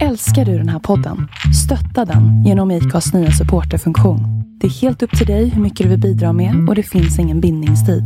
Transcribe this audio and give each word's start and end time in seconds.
Älskar 0.00 0.44
du 0.44 0.58
den 0.58 0.68
här 0.68 0.78
podden? 0.78 1.28
Stötta 1.64 2.12
den 2.12 2.44
genom 2.44 2.70
IKAs 2.70 3.14
nya 3.14 3.30
supporterfunktion. 3.30 4.20
Det 4.60 4.66
är 4.66 4.70
helt 4.70 5.02
upp 5.02 5.18
till 5.18 5.26
dig 5.26 5.48
hur 5.48 5.62
mycket 5.62 5.84
du 5.84 5.90
vill 5.90 6.00
bidra 6.00 6.32
med 6.32 6.68
och 6.68 6.74
det 6.74 6.82
finns 6.82 7.18
ingen 7.18 7.40
bindningstid. 7.40 8.04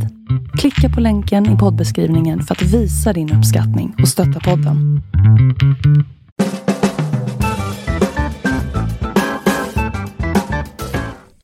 Klicka 0.59 0.95
på 0.95 1.01
länken 1.01 1.55
i 1.55 1.57
poddbeskrivningen 1.57 2.41
för 2.41 2.55
att 2.55 2.61
visa 2.61 3.13
din 3.13 3.33
uppskattning 3.33 3.95
och 4.01 4.07
stötta 4.07 4.39
podden. 4.39 5.01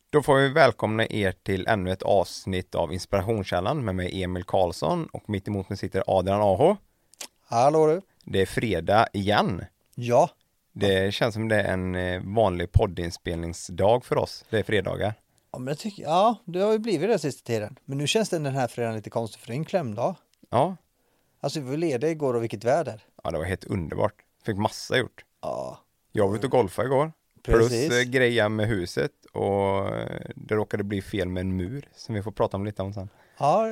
Då 0.09 0.21
får 0.21 0.35
vi 0.35 0.49
välkomna 0.49 1.05
er 1.05 1.33
till 1.43 1.67
ännu 1.67 1.91
ett 1.91 2.03
avsnitt 2.03 2.75
av 2.75 2.93
Inspirationskällan 2.93 3.85
med 3.85 3.95
mig 3.95 4.23
Emil 4.23 4.43
Karlsson 4.43 5.07
och 5.13 5.23
mitt 5.29 5.47
emot 5.47 5.69
mig 5.69 5.77
sitter 5.77 6.03
Adrian 6.07 6.41
Aho. 6.41 6.75
Hallå 7.49 7.87
du! 7.87 8.01
Det 8.25 8.41
är 8.41 8.45
fredag 8.45 9.07
igen. 9.13 9.61
Ja, 9.95 10.29
Det 10.73 11.13
känns 11.13 11.33
som 11.33 11.47
det 11.47 11.61
är 11.61 11.73
en 11.73 11.95
eh, 11.95 12.21
vanlig 12.25 12.71
poddinspelningsdag 12.71 14.05
för 14.05 14.17
oss. 14.17 14.45
Det 14.49 14.59
är 14.59 14.63
fredagar. 14.63 15.13
ja, 15.51 15.59
men 15.59 15.67
jag 15.67 15.77
tycker, 15.77 16.03
ja 16.03 16.35
det 16.45 16.59
har 16.59 16.71
ju 16.71 16.79
blivit 16.79 17.09
det 17.09 17.19
sista 17.19 17.47
tiden. 17.47 17.79
Men 17.85 17.97
nu 17.97 18.07
känns 18.07 18.29
den 18.29 18.45
här 18.45 18.67
fredagen 18.67 18.95
lite 18.95 19.09
konstig 19.09 19.41
för 19.41 19.47
det 19.47 19.53
är 19.53 19.57
en 19.57 19.65
klämdag. 19.65 20.15
Ja, 20.49 20.75
Alltså 21.41 21.59
vi 21.59 21.69
var 21.69 21.77
lediga 21.77 22.09
igår 22.11 22.33
och 22.33 22.43
vilket 22.43 22.63
väder. 22.63 23.01
ja 23.23 23.31
det 23.31 23.37
var 23.37 23.45
helt 23.45 23.63
underbart. 23.63 24.13
Fick 24.45 24.57
massa 24.57 24.97
gjort. 24.97 25.25
Ja, 25.41 25.79
Jag 26.11 26.27
var 26.27 26.35
ute 26.35 26.45
och 26.47 26.51
golfade 26.51 26.87
igår. 26.87 27.11
Precis. 27.43 27.87
Plus 27.87 27.99
eh, 27.99 28.09
greja 28.09 28.49
med 28.49 28.67
huset 28.67 29.11
och 29.31 29.87
eh, 29.97 30.21
det 30.35 30.55
råkade 30.55 30.83
bli 30.83 31.01
fel 31.01 31.27
med 31.29 31.41
en 31.41 31.55
mur 31.57 31.89
som 31.95 32.15
vi 32.15 32.21
får 32.23 32.31
prata 32.31 32.57
om 32.57 32.65
lite 32.65 32.81
om 32.81 32.93
sen. 32.93 33.09
ja 33.39 33.65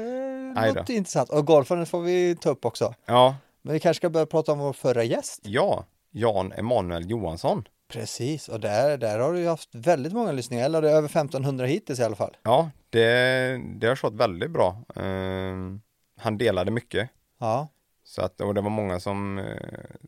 det 0.55 0.73
låter 0.75 0.93
intressant. 0.93 1.29
Och 1.29 1.45
golfen 1.47 1.85
får 1.85 2.01
vi 2.01 2.35
ta 2.35 2.49
upp 2.49 2.65
också. 2.65 2.93
Ja, 3.05 3.35
Men 3.61 3.73
vi 3.73 3.79
kanske 3.79 3.97
ska 3.99 4.09
börja 4.09 4.25
prata 4.25 4.51
om 4.51 4.59
vår 4.59 4.73
förra 4.73 5.03
gäst. 5.03 5.39
ja, 5.43 5.85
Jan 6.11 6.51
Emanuel 6.51 7.09
Johansson. 7.09 7.67
Precis, 7.87 8.49
och 8.49 8.59
där, 8.59 8.97
där 8.97 9.19
har 9.19 9.33
du 9.33 9.47
haft 9.47 9.75
väldigt 9.75 10.13
många 10.13 10.31
lyssningar, 10.31 10.65
eller 10.65 10.83
över 10.83 11.07
1500 11.09 11.65
hittills 11.65 11.99
i 11.99 12.03
alla 12.03 12.15
fall. 12.15 12.37
Ja, 12.43 12.71
det, 12.89 13.61
det 13.79 13.87
har 13.87 13.95
slått 13.95 14.13
väldigt 14.13 14.51
bra. 14.51 14.83
Ehm, 14.95 15.81
han 16.17 16.37
delade 16.37 16.71
mycket. 16.71 17.09
Ja, 17.39 17.67
Så 18.03 18.21
att, 18.21 18.41
och 18.41 18.53
det 18.53 18.61
var 18.61 18.69
många 18.69 18.99
som, 18.99 19.37
eh, 19.37 19.45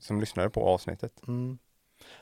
som 0.01 0.19
lyssnade 0.19 0.49
på 0.49 0.65
avsnittet. 0.67 1.21
mm. 1.27 1.57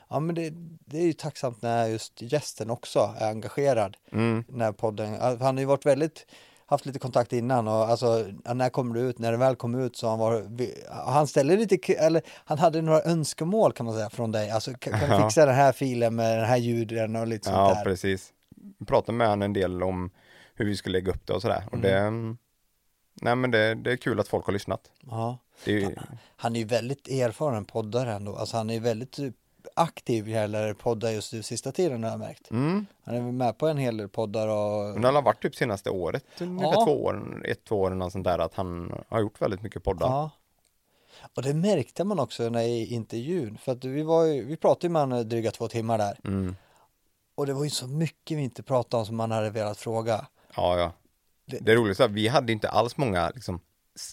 ja 0.08 0.20
men 0.20 0.34
det, 0.34 0.50
det 0.86 0.98
är 0.98 1.06
ju 1.06 1.12
tacksamt 1.12 1.62
när 1.62 1.86
just 1.86 2.22
gästen 2.22 2.70
också 2.70 3.14
är 3.18 3.28
engagerad. 3.30 3.96
Mm. 4.12 4.44
när 4.48 4.72
podden, 4.72 5.20
han 5.20 5.40
har 5.56 5.58
ju 5.58 5.64
varit 5.64 5.86
väldigt 5.86 6.26
haft 6.74 6.86
lite 6.86 6.98
kontakt 6.98 7.32
innan 7.32 7.68
och 7.68 7.74
alltså 7.74 8.26
när 8.54 8.68
kommer 8.70 8.94
du 8.94 9.00
ut, 9.00 9.18
när 9.18 9.32
det 9.32 9.38
väl 9.38 9.56
kom 9.56 9.74
ut 9.74 9.96
så 9.96 10.08
han 10.08 10.18
var, 10.18 10.46
han 11.12 11.26
ställde 11.26 11.56
lite, 11.56 11.92
eller 11.94 12.22
han 12.44 12.58
hade 12.58 12.82
några 12.82 13.02
önskemål 13.02 13.72
kan 13.72 13.86
man 13.86 13.94
säga 13.94 14.10
från 14.10 14.32
dig, 14.32 14.50
alltså 14.50 14.72
kan, 14.74 14.92
kan 15.00 15.10
du 15.10 15.16
Ja. 15.16 15.22
fixa 15.28 15.46
den 15.46 15.54
här 15.54 15.72
filen 15.72 16.14
med 16.14 16.38
den 16.38 16.46
här 16.46 16.56
ljuden 16.56 17.16
och 17.16 17.26
lite 17.26 17.44
sånt 17.44 17.56
Ja, 17.56 17.74
där. 17.74 17.84
precis. 17.84 18.32
Vi 18.78 18.86
pratade 18.86 19.18
med 19.18 19.26
honom 19.28 19.42
en 19.42 19.52
del 19.52 19.82
om 19.82 20.10
hur 20.54 20.64
vi 20.64 20.76
skulle 20.76 20.98
lägga 20.98 21.12
upp 21.12 21.26
det 21.26 21.32
och 21.32 21.42
sådär. 21.42 21.64
Och 21.72 21.78
det, 21.78 21.98
Mm. 21.98 22.36
nej 23.22 23.36
men 23.36 23.50
det, 23.50 23.74
det 23.74 23.92
är 23.92 23.96
kul 23.96 24.20
att 24.20 24.28
folk 24.28 24.46
har 24.46 24.52
lyssnat. 24.52 24.90
Ja. 25.10 25.38
Det 25.64 25.70
är 25.72 25.80
ju, 25.80 25.96
Han 26.36 26.56
är 26.56 26.60
ju 26.60 26.66
väldigt 26.66 27.08
erfaren 27.08 27.64
poddare 27.64 28.12
ändå, 28.12 28.36
alltså 28.36 28.56
han 28.56 28.70
är 28.70 28.74
ju 28.74 28.80
väldigt 28.80 29.18
aktiv 29.76 30.24
det 30.24 30.30
gäller 30.30 30.74
poddar 30.74 31.10
just 31.10 31.32
nu 31.32 31.42
sista 31.42 31.72
tiden 31.72 32.02
har 32.04 32.10
jag 32.10 32.18
märkt. 32.18 32.50
mm. 32.50 32.86
Han 33.04 33.14
är 33.14 33.20
med 33.20 33.58
på 33.58 33.68
en 33.68 33.76
hel 33.78 33.96
del 33.96 34.08
poddar 34.08 34.48
och 34.48 34.92
Men 34.92 35.02
det 35.02 35.08
har 35.08 35.22
varit 35.22 35.42
typ 35.42 35.54
senaste 35.54 35.90
året, 35.90 36.24
ungefär 36.40 36.72
Ja. 36.72 36.84
två 36.84 37.04
år, 37.04 37.42
ett, 37.46 37.64
två 37.64 37.80
år 37.80 37.90
eller 37.90 38.10
sånt 38.10 38.24
där, 38.24 38.38
att 38.38 38.54
han 38.54 38.92
har 39.08 39.20
gjort 39.20 39.40
väldigt 39.42 39.62
mycket 39.62 39.84
poddar. 39.84 40.06
Ja. 40.06 40.30
Och 41.36 41.42
det 41.42 41.54
märkte 41.54 42.04
man 42.04 42.18
också 42.20 42.48
när 42.48 42.62
i 42.62 42.86
intervjun, 42.94 43.58
för 43.58 43.72
att 43.72 43.84
vi 43.84 44.02
var 44.02 44.24
ju, 44.24 44.44
vi 44.44 44.56
pratade 44.56 44.88
med 44.92 45.02
honom 45.02 45.28
dryga 45.28 45.50
två 45.50 45.68
timmar 45.68 45.98
där. 45.98 46.18
Mm. 46.24 46.56
Och 47.34 47.46
det 47.46 47.52
var 47.52 47.64
ju 47.64 47.70
så 47.70 47.86
mycket 47.86 48.38
vi 48.38 48.42
inte 48.42 48.62
pratade 48.62 48.98
om 49.00 49.06
som 49.06 49.16
man 49.16 49.30
hade 49.30 49.50
velat 49.50 49.78
fråga. 49.78 50.26
Ja, 50.56 50.78
ja. 50.78 50.92
Det- 51.46 51.58
Det 51.58 51.72
är 51.72 51.76
roligt, 51.76 51.96
så 51.96 52.02
här, 52.02 52.10
vi 52.10 52.28
hade 52.28 52.52
inte 52.52 52.68
alls 52.68 52.96
många 52.96 53.30
liksom, 53.34 53.60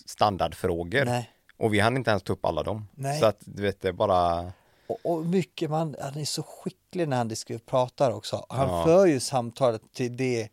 standardfrågor. 0.05 1.05
Nej. 1.05 1.29
Och 1.57 1.73
vi 1.73 1.79
hann 1.79 1.97
inte 1.97 2.09
ens 2.09 2.23
ta 2.23 2.33
upp 2.33 2.45
alla 2.45 2.63
dem. 2.63 2.87
Nej. 2.95 3.19
Så 3.19 3.25
att 3.25 3.37
du 3.45 3.61
vet, 3.61 3.81
det 3.81 3.87
är 3.87 3.91
bara, 3.93 4.51
Och, 4.89 4.99
och 5.03 5.25
mycket, 5.25 5.69
man, 5.69 5.95
han 6.01 6.17
är 6.21 6.25
så 6.25 6.43
skicklig 6.43 7.07
när 7.07 7.17
han 7.17 7.27
diskuterar, 7.27 7.59
pratar 7.65 8.11
också. 8.11 8.45
Han 8.49 8.69
Ja. 8.69 8.83
för 8.85 9.05
ju 9.05 9.19
samtalet 9.19 9.81
till 9.93 10.17
det, 10.17 10.49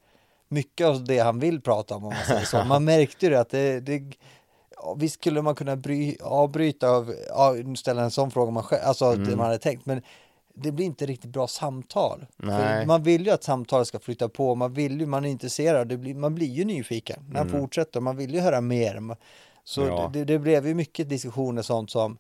mycket 0.48 0.86
av 0.86 1.04
det 1.04 1.19
han 1.19 1.38
vill 1.38 1.60
prata 1.60 1.94
om 1.97 2.04
om 2.04 2.08
man 2.14 2.24
säger 2.26 2.44
så. 2.44 2.64
Man 2.64 2.84
märkte 2.84 3.26
ju 3.26 3.30
det 3.32 3.41
att 3.41 3.50
det, 3.50 3.80
det 3.80 4.02
visst 4.96 5.14
skulle 5.14 5.42
man 5.42 5.54
kunna 5.54 5.76
bry, 5.76 6.16
avbryta 6.22 6.96
och 6.96 7.06
ja, 7.28 7.54
ställa 7.76 8.02
en 8.02 8.10
sån 8.10 8.30
fråga 8.30 8.50
man 8.52 8.62
själv, 8.62 8.82
alltså 8.84 9.10
det 9.10 9.16
Mm. 9.22 9.36
man 9.38 9.46
hade 9.46 9.58
tänkt. 9.58 9.86
Men 9.86 10.02
det 10.54 10.72
blir 10.72 10.86
inte 10.86 11.06
riktigt 11.06 11.30
bra 11.30 11.46
samtal. 11.46 12.26
Man 12.86 13.02
vill 13.02 13.26
ju 13.26 13.32
att 13.32 13.44
samtalet 13.44 13.88
ska 13.88 13.98
flytta 13.98 14.28
på, 14.28 14.54
man 14.54 14.72
vill 14.75 15.00
ju, 15.00 15.06
man 15.06 15.25
är 15.25 15.28
intresserad, 15.28 15.88
det 15.88 15.96
blir, 15.96 16.14
man 16.14 16.34
blir 16.34 16.46
ju 16.46 16.64
nyfiken 16.64 17.25
när 17.28 17.38
han 17.38 17.48
fortsätter, 17.60 18.00
man 18.00 18.16
vill 18.16 18.34
ju 18.34 18.41
höra 18.41 18.60
mer. 18.60 19.16
Så 19.64 19.82
Mm. 19.82 19.94
Ja. 19.94 20.10
det, 20.12 20.25
det 20.25 20.38
blev 20.38 20.66
ju 20.69 20.75
mycket 20.75 21.08
diskussioner 21.08 21.62
sånt 21.62 21.91
som 21.91 22.19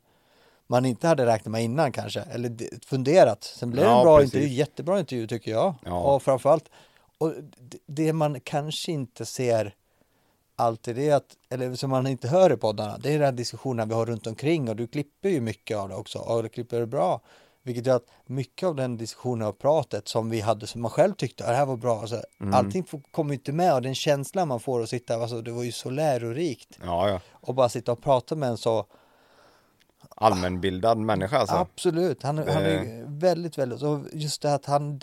man 0.66 0.84
inte 0.84 1.08
hade 1.08 1.26
räknat 1.26 1.52
med 1.52 1.64
innan 1.64 1.92
kanske, 1.92 2.20
eller 2.20 2.56
funderat. 2.86 3.44
Sen 3.44 3.70
blev 3.70 3.84
det 3.84 3.90
Ja, 3.90 3.98
en 3.98 4.04
bra 4.04 4.16
precis. 4.18 4.34
intervju, 4.34 4.54
jättebra 4.54 4.98
intervju 5.00 5.26
tycker 5.26 5.50
jag. 5.50 5.74
Ja. 5.84 6.00
Och 6.00 6.22
framförallt, 6.22 6.64
och 7.18 7.32
det 7.86 8.12
man 8.12 8.40
kanske 8.40 8.92
inte 8.92 9.26
ser 9.26 9.74
alltid 10.56 10.96
det 10.96 11.10
att, 11.10 11.36
eller 11.50 11.74
som 11.74 11.90
man 11.90 12.06
inte 12.06 12.28
hör 12.28 12.52
i 12.52 12.56
poddarna, 12.56 12.98
det 12.98 13.08
är 13.08 13.12
den 13.12 13.22
här 13.24 13.32
diskussionen 13.32 13.88
vi 13.88 13.94
har 13.94 14.06
runt 14.06 14.26
omkring 14.26 14.68
och 14.68 14.76
du 14.76 14.86
klipper 14.86 15.28
ju 15.28 15.40
mycket 15.40 15.76
av 15.76 15.88
det 15.88 15.94
också 15.94 16.18
och 16.18 16.42
du 16.42 16.48
klipper 16.48 16.80
det 16.80 16.86
bra. 16.86 17.20
Vilket 17.62 17.86
gör 17.86 17.96
att 17.96 18.06
mycket 18.26 18.66
av 18.66 18.74
den 18.76 18.96
diskussionen 18.96 19.48
och 19.48 19.58
pratet 19.58 20.08
som 20.08 20.30
vi 20.30 20.40
hade 20.40 20.66
som 20.66 20.82
man 20.82 20.90
själv 20.90 21.14
tyckte, 21.14 21.44
"Ja, 21.44 21.50
det 21.50 21.56
här 21.56 21.66
var 21.66 21.76
bra, 21.76 22.00
alltså, 22.00 22.22
Mm. 22.40 22.54
allting 22.54 22.86
kommer 23.10 23.34
inte 23.34 23.52
med 23.52 23.74
och 23.74 23.82
den 23.82 23.94
känslan 23.94 24.48
man 24.48 24.60
får 24.60 24.82
att 24.82 24.88
sitta, 24.88 25.14
alltså, 25.16 25.42
det 25.42 25.50
var 25.52 25.62
ju 25.62 25.72
så 25.72 25.90
lärorikt. 25.90 26.78
ja, 26.84 27.08
ja. 27.08 27.20
Och 27.32 27.54
bara 27.54 27.68
sitta 27.68 27.92
och 27.92 28.02
prata 28.02 28.34
med 28.34 28.48
en 28.48 28.56
så 28.56 28.86
Allmänbildad 30.20 30.98
människa 30.98 31.38
alltså. 31.38 31.54
Absolut, 31.56 32.22
han, 32.22 32.38
han 32.38 32.48
är 32.48 33.04
väldigt, 33.08 33.58
väldigt, 33.58 33.82
och 33.82 34.00
just 34.12 34.42
det 34.42 34.54
att 34.54 34.66
han, 34.66 35.00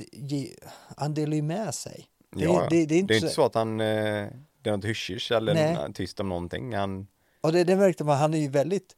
han 0.98 1.14
delar 1.14 1.36
ju 1.36 1.42
med 1.42 1.76
sig. 1.76 2.06
Det, 2.36 2.44
Ja, 2.44 2.54
ja. 2.54 2.68
det, 2.70 2.86
det 2.86 2.96
är 2.96 3.00
inte 3.00 3.14
inte 3.16 3.28
så, 3.28 3.34
så 3.34 3.46
att 3.46 3.56
han, 3.56 3.80
eh, 3.82 4.28
det 4.62 4.70
är 4.70 4.72
något 4.72 4.86
hysch 4.86 5.32
eller 5.32 5.54
Nej. 5.54 5.94
tyst 5.94 6.20
om 6.20 6.30
någonting. 6.30 6.76
Han, 6.76 7.08
och 7.42 7.52
det, 7.52 7.64
det 7.64 7.76
märkte 7.76 8.04
man, 8.04 8.18
han 8.18 8.34
är 8.34 8.38
ju 8.38 8.48
väldigt, 8.50 8.96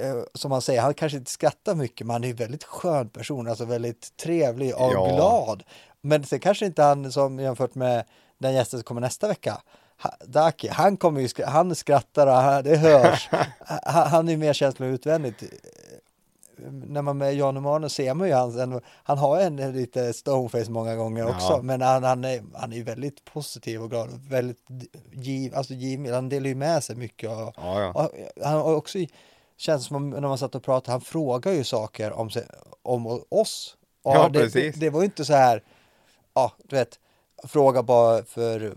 eh, 0.00 0.22
som 0.34 0.48
man 0.50 0.62
säger, 0.62 0.82
han 0.82 0.94
kanske 0.94 1.18
inte 1.18 1.30
skrattar 1.30 1.74
mycket, 1.74 2.06
men 2.06 2.14
han 2.14 2.24
är 2.24 2.28
ju 2.28 2.34
väldigt 2.34 2.64
skön 2.64 3.08
person, 3.08 3.48
alltså 3.48 3.64
väldigt 3.64 4.16
trevlig 4.16 4.74
och 4.74 4.92
Ja. 4.92 5.14
glad. 5.14 5.62
Men 6.00 6.24
sen 6.24 6.40
kanske 6.40 6.66
inte 6.66 6.82
han 6.82 7.12
som 7.12 7.38
jämfört 7.38 7.74
med 7.74 8.04
den 8.38 8.54
gästen 8.54 8.78
som 8.80 8.84
kommer 8.84 9.00
nästa 9.00 9.28
vecka, 9.28 9.62
Daki, 10.24 10.68
han 10.68 10.96
kommer 10.96 11.20
ju, 11.20 11.44
han 11.44 11.74
skrattar 11.74 12.26
och 12.26 12.32
han, 12.32 12.64
det 12.64 12.76
hörs. 12.76 13.28
han, 13.84 14.08
han 14.08 14.28
är 14.28 14.32
ju 14.32 14.38
mer 14.38 14.52
känslig 14.52 14.86
utvändigt. 14.86 15.42
när 16.72 17.02
man 17.02 17.18
med 17.18 17.34
Jan 17.34 17.56
Emanuel 17.56 17.90
ser 17.90 18.14
man 18.14 18.28
ju 18.28 18.34
hans, 18.34 18.82
han 19.04 19.18
har 19.18 19.40
en 19.40 19.56
lite 19.72 20.12
stoneface 20.12 20.70
många 20.70 20.96
gånger 20.96 21.26
också, 21.26 21.52
Ja. 21.52 21.62
men 21.62 21.80
han, 21.82 22.04
han, 22.04 22.24
är, 22.24 22.42
han 22.54 22.72
är 22.72 22.76
ju 22.76 22.82
väldigt 22.82 23.24
positiv 23.24 23.82
och 23.82 23.90
glad, 23.90 24.08
och 24.08 24.32
väldigt 24.32 24.58
giv, 25.12 25.54
alltså 25.54 25.74
giv, 25.74 26.12
han 26.12 26.28
delar 26.28 26.48
ju 26.48 26.54
med 26.54 26.84
sig 26.84 26.96
mycket 26.96 27.30
och, 27.30 27.36
ja, 27.56 27.80
ja. 27.80 27.92
och 27.92 28.10
han 28.44 28.54
har 28.54 28.74
också, 28.74 28.98
känns 29.56 29.86
som 29.86 29.96
om, 29.96 30.10
när 30.10 30.20
man 30.20 30.38
satt 30.38 30.54
och 30.54 30.62
pratade, 30.62 30.92
han 30.92 31.00
frågar 31.00 31.52
ju 31.52 31.64
saker 31.64 32.12
om, 32.12 32.30
sig, 32.30 32.46
om 32.82 33.22
oss. 33.28 33.76
Och 34.02 34.14
Ja, 34.14 34.28
det, 34.28 34.38
det, 34.38 34.44
precis. 34.44 34.76
det 34.76 34.90
var 34.90 35.00
ju 35.00 35.04
inte 35.04 35.24
så 35.24 35.32
här, 35.34 35.62
ja, 36.34 36.52
du 36.64 36.76
vet, 36.76 36.98
fråga 37.48 37.82
bara 37.82 38.22
för 38.24 38.74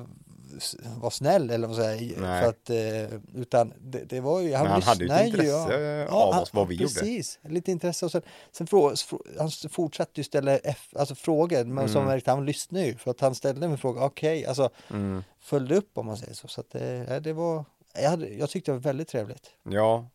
var 1.02 1.10
snäll 1.10 1.50
eller 1.50 1.68
vad 1.68 1.76
säger 1.78 2.22
Nej. 2.22 2.42
för 2.44 2.50
att 2.50 2.70
eh, 2.70 3.20
utan 3.42 3.74
det, 3.82 4.04
det 4.04 4.20
var 4.20 4.40
ju 4.40 4.50
Men 4.52 4.68
han 4.68 4.82
hade 4.82 5.06
ju 5.06 5.12
ett 5.12 5.26
intresse 5.28 6.08
av 6.10 6.42
oss, 6.42 6.54
vad 6.54 6.68
vi 6.68 6.76
gjorde. 6.76 6.94
precis, 6.94 7.40
lite 7.44 7.72
intresse 7.72 8.06
och 8.06 8.12
sen, 8.12 8.22
sen 8.52 8.68
frå, 8.68 8.94
han 9.40 9.52
fortsatte 9.70 10.12
ju 10.20 10.24
ställa 10.24 10.58
F, 10.58 10.88
alltså 10.96 11.16
frågor 11.16 11.64
men 11.64 11.90
som 11.90 12.06
märkte 12.06 12.32
han 12.32 12.46
lyssnade 12.46 12.86
ju 12.86 12.96
för 12.98 13.12
att 13.12 13.20
han 13.22 13.36
ställde 13.36 13.66
en 13.66 13.78
fråga 13.78 14.02
okej 14.02 14.46
alltså 14.46 14.70
Mm. 14.90 15.24
följde 15.40 15.76
upp 15.76 15.98
om 15.98 16.06
man 16.06 16.18
säger 16.18 16.34
så 16.34 16.48
så 16.48 16.62
att 16.62 16.70
det, 16.70 17.20
det 17.20 17.34
var 17.34 17.66
jag, 17.94 18.10
hade, 18.10 18.28
jag 18.30 18.50
tyckte 18.50 18.72
det 18.72 18.76
var 18.76 18.82
väldigt 18.84 19.08
trevligt 19.08 19.50
ja. 19.64 20.10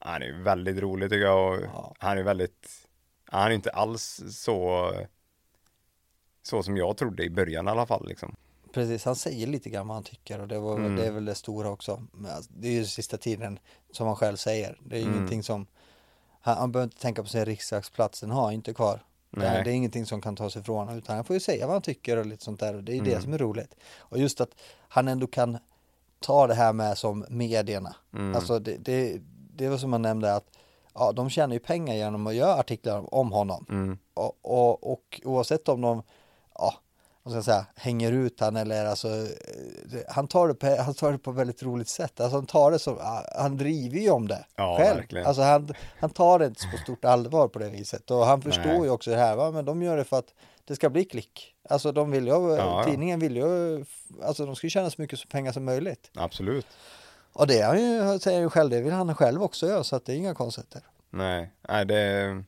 Han 0.00 0.22
är 0.22 0.42
väldigt 0.42 0.78
rolig 0.78 1.10
tycker 1.10 1.24
jag 1.24 1.54
och 1.58 1.64
Ja. 1.74 1.94
han 1.98 2.18
är 2.18 2.22
väldigt, 2.22 2.68
han 3.24 3.46
är 3.46 3.50
inte 3.54 3.70
alls 3.70 4.20
så, 4.30 4.90
så 6.42 6.62
som 6.62 6.76
jag 6.76 6.96
trodde 6.96 7.24
i 7.24 7.30
början 7.30 7.68
i 7.68 7.70
alla 7.70 7.86
fall 7.86 8.08
liksom. 8.08 8.36
Precis, 8.72 9.04
han 9.04 9.16
säger 9.16 9.46
lite 9.46 9.70
grann 9.70 9.88
vad 9.88 9.94
han 9.96 10.04
tycker 10.04 10.40
och 10.40 10.48
det, 10.48 10.58
var, 10.58 10.76
Mm. 10.76 10.96
det 10.96 11.06
är 11.06 11.10
väl 11.10 11.24
det 11.24 11.34
stora 11.34 11.70
också. 11.70 12.02
Alltså, 12.34 12.50
det 12.56 12.68
är 12.68 12.72
ju 12.72 12.84
sista 12.84 13.16
tiden 13.16 13.58
som 13.92 14.06
han 14.06 14.16
själv 14.16 14.36
säger. 14.36 14.78
Det 14.84 14.96
är 14.98 15.02
Mm. 15.02 15.14
ingenting 15.14 15.42
som, 15.42 15.66
han, 16.40 16.56
han 16.56 16.72
behöver 16.72 16.84
inte 16.84 17.02
tänka 17.02 17.22
på 17.22 17.28
sin 17.28 17.44
riksdagsplats, 17.44 18.20
den 18.20 18.30
har 18.30 18.42
han 18.42 18.52
inte 18.52 18.74
kvar. 18.74 19.04
Det, 19.30 19.38
Nej. 19.40 19.64
det 19.64 19.70
är 19.70 19.74
ingenting 19.74 20.06
som 20.06 20.20
kan 20.20 20.36
tas 20.36 20.56
ifrån 20.56 20.88
utan 20.98 21.16
han 21.16 21.24
får 21.24 21.34
ju 21.34 21.40
säga 21.40 21.66
vad 21.66 21.74
han 21.74 21.82
tycker 21.82 22.16
och 22.16 22.26
lite 22.26 22.44
sånt 22.44 22.60
där. 22.60 22.74
Och 22.74 22.84
det 22.84 22.92
är 22.92 23.02
det 23.02 23.10
Mm. 23.10 23.22
som 23.22 23.32
är 23.32 23.38
roligt. 23.38 23.74
Och 23.98 24.18
just 24.18 24.40
att 24.40 24.50
han 24.88 25.08
ändå 25.08 25.26
kan 25.26 25.58
ta 26.20 26.46
det 26.46 26.54
här 26.54 26.72
med 26.72 26.98
som 26.98 27.24
medierna. 27.28 27.96
Mm. 28.14 28.34
Alltså 28.34 28.58
det, 28.58 28.76
det, 28.76 29.20
det 29.54 29.68
var 29.68 29.76
som 29.78 29.90
man 29.90 30.02
nämnde 30.02 30.34
att 30.34 30.44
ja, 30.94 31.12
de 31.12 31.30
tjänar 31.30 31.54
ju 31.54 31.60
pengar 31.60 31.94
genom 31.94 32.26
att 32.26 32.34
göra 32.34 32.54
artiklar 32.54 33.14
om 33.14 33.32
honom. 33.32 33.66
Mm. 33.68 33.98
Och, 34.14 34.38
och, 34.42 34.92
och 34.92 35.20
oavsett 35.24 35.68
om 35.68 35.80
de, 35.80 36.02
ja, 36.54 36.74
vad 37.28 37.44
ska 37.44 37.52
jag 37.52 37.62
säga, 37.62 37.66
hänger 37.76 38.12
ut 38.12 38.40
han 38.40 38.56
eller 38.56 38.86
alltså, 38.86 39.08
han 40.08 40.26
tar 40.26 40.48
det 40.48 40.54
på, 40.54 40.76
han 40.82 40.94
tar 40.94 41.12
det 41.12 41.18
på 41.18 41.30
ett 41.30 41.36
väldigt 41.36 41.62
roligt 41.62 41.88
sätt. 41.88 42.20
Alltså 42.20 42.36
han 42.36 42.46
tar 42.46 42.70
det 42.70 42.78
som, 42.78 42.98
ah, 43.00 43.24
han 43.38 43.56
driver 43.56 43.98
ju 43.98 44.10
om 44.10 44.28
det 44.28 44.44
Ja, 44.56 44.76
själv. 44.78 44.96
verkligen. 44.96 45.26
Alltså 45.26 45.42
han, 45.42 45.74
han 46.00 46.10
tar 46.10 46.38
det 46.38 46.46
inte 46.46 46.66
på 46.72 46.76
stort 46.76 47.04
allvar 47.04 47.48
på 47.48 47.58
det 47.58 47.68
viset. 47.68 48.10
Och 48.10 48.26
han 48.26 48.42
förstår 48.42 48.64
Nej. 48.64 48.82
ju 48.82 48.90
också 48.90 49.10
det 49.10 49.16
här, 49.16 49.36
va? 49.36 49.50
men 49.50 49.64
de 49.64 49.82
gör 49.82 49.96
det 49.96 50.04
för 50.04 50.18
att 50.18 50.34
det 50.64 50.76
ska 50.76 50.90
bli 50.90 51.04
klick. 51.04 51.54
Alltså 51.68 51.92
de 51.92 52.10
vill 52.10 52.26
ju, 52.26 52.32
ja. 52.56 52.84
tidningen 52.84 53.20
vill 53.20 53.36
ju, 53.36 53.84
alltså 54.22 54.46
de 54.46 54.56
ska 54.56 54.66
ju 54.66 54.70
tjäna 54.70 54.90
så 54.90 55.02
mycket 55.02 55.28
pengar 55.28 55.52
som 55.52 55.64
möjligt. 55.64 56.10
Absolut. 56.14 56.66
Och 57.32 57.46
det 57.46 57.58
är 57.60 57.66
han 57.66 58.12
ju, 58.12 58.18
säger 58.18 58.40
ju 58.40 58.50
själv, 58.50 58.70
det 58.70 58.80
vill 58.80 58.92
han 58.92 59.14
själv 59.14 59.42
också 59.42 59.66
göra 59.66 59.84
så 59.84 59.96
att 59.96 60.04
det 60.04 60.12
är 60.12 60.16
inga 60.16 60.34
konstigheter. 60.34 60.82
Nej, 61.10 61.50
nej 61.68 61.84
det, 61.86 62.44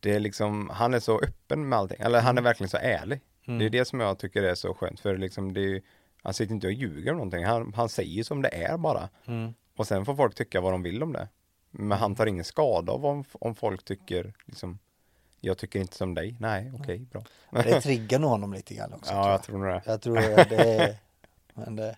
det 0.00 0.14
är 0.14 0.20
liksom, 0.20 0.70
han 0.72 0.94
är 0.94 1.00
så 1.00 1.20
öppen 1.20 1.68
med 1.68 1.78
allting. 1.78 2.00
Eller 2.00 2.20
han 2.20 2.38
är 2.38 2.42
verkligen 2.42 2.70
så 2.70 2.76
ärlig. 2.76 3.20
Det 3.58 3.64
är 3.64 3.70
det 3.70 3.84
som 3.84 4.00
jag 4.00 4.18
tycker 4.18 4.42
är 4.42 4.54
så 4.54 4.74
skönt. 4.74 5.00
För 5.00 5.16
liksom 5.18 5.52
det 5.52 5.60
är, 5.60 5.82
han 6.22 6.34
sitter 6.34 6.54
inte 6.54 6.66
och 6.66 6.72
ljuger 6.72 7.10
om 7.10 7.16
någonting. 7.16 7.44
Han, 7.44 7.72
han 7.76 7.88
säger 7.88 8.24
som 8.24 8.42
det 8.42 8.48
är 8.48 8.78
bara. 8.78 9.08
Och 9.76 9.86
sen 9.86 10.04
får 10.04 10.14
folk 10.14 10.34
tycka 10.34 10.60
vad 10.60 10.72
de 10.72 10.82
vill 10.82 11.02
om 11.02 11.12
det. 11.12 11.28
Men 11.70 11.98
han 11.98 12.14
tar 12.14 12.26
ingen 12.26 12.44
skada 12.44 12.92
av 12.92 13.06
om, 13.06 13.24
om 13.32 13.54
folk 13.54 13.84
tycker 13.84 14.32
liksom, 14.46 14.78
jag 15.40 15.58
tycker 15.58 15.80
inte 15.80 15.96
som 15.96 16.14
dig. 16.14 16.36
Nej, 16.40 16.72
okej, 16.80 16.98
bra. 16.98 17.22
Det 17.50 17.80
triggar 17.82 18.18
nog 18.18 18.30
honom 18.30 18.52
lite 18.52 18.74
grann 18.74 18.92
också. 18.92 19.10
tror 19.10 19.20
Ja, 19.20 19.26
jag. 19.26 19.34
jag 19.34 19.42
tror 19.42 19.58
nog 19.58 19.66
det. 19.68 19.82
Jag 19.86 20.00
tror 20.02 20.16
det 20.16 20.98
men 21.54 21.76
det, 21.76 21.96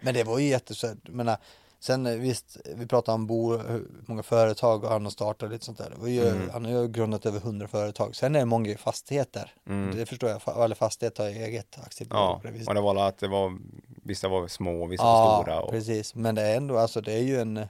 men 0.00 0.14
det 0.14 0.24
var 0.24 0.38
ju 0.38 0.46
jättesött. 0.48 1.08
Menar, 1.08 1.36
sen 1.80 2.06
eh, 2.06 2.14
visst, 2.16 2.56
vi 2.76 2.86
pratade 2.86 3.14
om 3.14 3.26
Bo, 3.26 3.56
hur 3.56 3.86
många 4.06 4.22
företag 4.22 4.84
och 4.84 4.90
han 4.90 5.04
har 5.04 5.10
startat 5.10 5.42
och 5.42 5.50
lite 5.50 5.64
sånt 5.64 5.78
där. 5.78 5.92
Var 5.96 6.08
ju, 6.08 6.28
Mm. 6.28 6.50
Han 6.52 6.64
har 6.64 6.72
ju 6.72 6.88
grundat 6.88 7.26
över 7.26 7.40
hundra 7.40 7.68
företag. 7.68 8.16
Sen 8.16 8.34
är 8.34 8.38
det 8.38 8.44
många 8.44 8.76
fastigheter. 8.78 9.54
Det 9.94 10.06
förstår 10.06 10.30
jag, 10.30 10.64
eller 10.64 10.74
fastighet 10.74 11.18
har 11.18 11.26
eget 11.26 11.78
aktiebolag 11.86 12.40
Mm. 12.44 12.60
Ja, 12.60 12.68
och 12.68 12.74
det 12.74 12.80
var 12.80 12.96
att 13.08 13.18
det 13.18 13.28
var, 13.28 13.58
vissa 14.02 14.28
var 14.28 14.46
små 14.48 14.82
och 14.82 14.92
vissa 14.92 15.04
var 15.04 15.42
stora. 15.42 15.60
Och 15.60 15.70
precis. 15.70 16.14
Men 16.14 16.34
det 16.34 16.42
är 16.42 16.56
ändå, 16.56 16.78
alltså 16.78 17.00
det 17.00 17.12
är 17.12 17.22
ju 17.22 17.40
en 17.40 17.66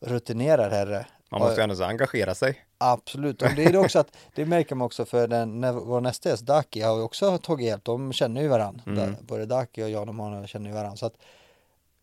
rutinerad 0.00 0.72
herre. 0.72 1.06
man 1.30 1.40
måste 1.40 1.52
Och- 1.52 1.58
ju 1.68 1.72
ändå 1.72 1.84
engagera 1.84 2.34
sig. 2.34 2.58
Absolut, 2.78 3.42
och 3.42 3.48
det 3.56 3.64
är 3.64 3.72
det 3.72 3.78
också 3.78 3.98
att 3.98 4.16
det 4.34 4.46
märker 4.46 4.74
man 4.74 4.86
också 4.86 5.04
för 5.04 5.28
den, 5.28 5.60
när 5.60 5.72
vår 5.72 6.00
nästa 6.00 6.28
gäst, 6.28 6.42
Daki, 6.46 6.80
har 6.80 6.96
ju 6.96 7.02
också 7.02 7.38
tagit 7.38 7.66
hjälp. 7.66 7.84
De 7.84 8.12
känner 8.12 8.42
ju 8.42 8.48
varandra. 8.48 8.82
Mm. 8.86 9.16
Både 9.20 9.46
Daki 9.46 9.82
och 9.84 9.90
Jan 9.90 10.08
Emanuel 10.08 10.46
känner 10.46 10.70
ju 10.70 10.74
varandra. 10.74 10.96
Så 10.96 11.06
att 11.06 11.14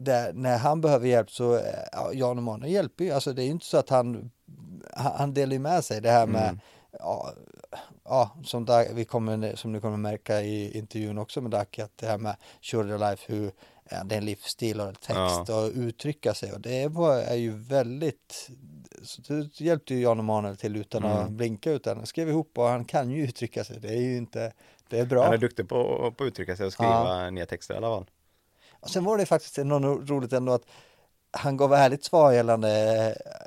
där, 0.04 0.34
när 0.34 0.58
han 0.58 0.82
behöver 0.82 1.08
hjälp 1.08 1.32
så, 1.32 1.56
eh, 1.56 1.62
ja, 1.92 2.10
Jan 2.14 2.38
Emanuel 2.38 2.72
hjälper 2.72 3.04
ju. 3.06 3.12
Alltså 3.12 3.34
det 3.34 3.42
är 3.42 3.46
ju 3.46 3.52
inte 3.52 3.66
så 3.66 3.78
att 3.78 3.90
han, 3.90 4.32
han, 4.94 5.34
delar 5.34 5.60
med 5.60 5.84
sig 5.84 6.02
det 6.02 6.12
här 6.12 6.28
med, 6.28 6.44
Mm. 6.50 6.60
ja, 7.00 7.32
ja 8.04 8.32
som, 8.44 8.66
Da- 8.66 8.86
vi 8.94 9.06
kommer, 9.06 9.56
som 9.56 9.72
ni 9.72 9.80
kommer 9.82 9.98
märka 9.98 10.42
i 10.42 10.78
intervjun 10.78 11.18
också 11.18 11.42
med 11.42 11.52
Daki, 11.52 11.82
att 11.82 11.98
det 11.98 12.08
här 12.08 12.18
med 12.18 12.36
Shorter 12.62 12.98
Life, 12.98 13.34
hur 13.34 13.52
ja, 13.90 14.04
det 14.04 14.16
är 14.16 14.20
en 14.20 14.26
livsstil 14.26 14.82
och 14.82 15.02
text 15.02 15.50
och 15.50 15.72
uttrycka 15.76 16.34
sig 16.34 16.54
och 16.54 16.62
det 16.62 16.88
var, 16.88 17.16
är 17.18 17.36
ju 17.36 17.52
väldigt 17.58 18.50
så 19.04 19.22
det 19.22 19.62
hjälpte 19.62 19.94
ju 19.94 20.02
Jan 20.02 20.20
Emanuel 20.20 20.58
till 20.58 20.76
utan 20.76 21.04
att 21.06 21.22
Mm. 21.22 21.38
blinka 21.38 21.72
utan 21.72 21.98
han 21.98 22.06
skrev 22.06 22.30
ihop 22.30 22.58
och 22.58 22.64
han 22.68 22.86
kan 22.86 23.12
ju 23.12 23.24
uttrycka 23.24 23.64
sig. 23.64 23.80
Det 23.80 23.88
är 23.88 24.02
ju 24.02 24.18
inte, 24.18 24.54
det 24.90 25.00
är 25.00 25.06
bra. 25.06 25.24
Han 25.24 25.34
är 25.34 25.38
duktig 25.38 25.70
på, 25.70 26.12
på 26.18 26.24
att 26.24 26.28
uttrycka 26.28 26.56
sig 26.56 26.66
och 26.66 26.74
skriva 26.74 27.30
ner 27.30 27.46
texter 27.46 27.74
i 27.74 27.78
alla 27.78 27.88
fall. 27.88 28.06
Och 28.84 28.90
sen 28.90 29.04
var 29.04 29.18
det 29.18 29.26
faktiskt 29.26 29.58
något 29.58 30.10
roligt 30.10 30.34
ändå 30.34 30.54
att 30.54 30.64
han 31.32 31.58
gav 31.58 31.74
ärligt 31.74 32.04
svar 32.04 32.32
gällande 32.32 32.70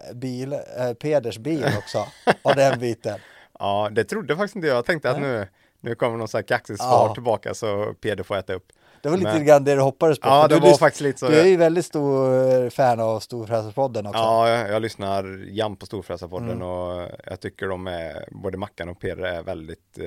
eh, 0.08 0.14
bil, 0.14 0.52
eh, 0.52 0.92
Peders 1.00 1.38
bil 1.38 1.64
också 1.78 2.06
och 2.42 2.54
den 2.54 2.78
biten. 2.80 3.18
Ja, 3.58 3.88
det 3.92 4.04
trodde 4.04 4.36
faktiskt 4.36 4.56
inte 4.56 4.68
jag. 4.68 4.76
Jag 4.76 4.84
tänkte 4.84 5.10
att 5.10 5.20
nu, 5.20 5.48
nu 5.80 5.94
kommer 5.94 6.16
någon 6.16 6.28
sån 6.28 6.38
här 6.38 6.42
kaxigt 6.42 6.80
svar 6.80 7.06
Ja. 7.08 7.14
tillbaka 7.14 7.54
så 7.54 7.94
Peder 8.00 8.24
får 8.24 8.36
äta 8.36 8.54
upp. 8.54 8.72
Det 9.02 9.08
var 9.08 9.16
lite 9.16 9.32
Men- 9.32 9.44
grann 9.46 9.64
det 9.64 9.74
du 9.74 9.80
hoppades 9.80 10.18
på. 10.18 10.28
Ja, 10.28 10.48
det 10.48 10.54
du 10.54 10.60
var 10.60 10.68
lys- 10.68 10.78
faktiskt 10.78 11.00
lite 11.00 11.18
så. 11.18 11.28
Du 11.28 11.40
är 11.40 11.44
ju 11.46 11.56
väldigt 11.56 11.86
stor 11.86 12.70
fan 12.70 13.00
av 13.00 13.20
Storfräsarpodden 13.20 14.06
också. 14.06 14.18
Ja, 14.18 14.48
jag, 14.50 14.70
jag 14.70 14.82
lyssnar 14.82 15.24
jämt 15.50 15.80
på 15.80 15.86
Storfräsarpodden 15.86 16.50
Mm. 16.50 16.62
och 16.68 17.08
jag 17.26 17.40
tycker 17.40 17.68
de 17.68 17.86
är, 17.86 18.28
både 18.30 18.58
Mackan 18.58 18.88
och 18.88 19.00
Peder 19.00 19.22
är 19.24 19.42
väldigt, 19.42 19.98
eh, 19.98 20.06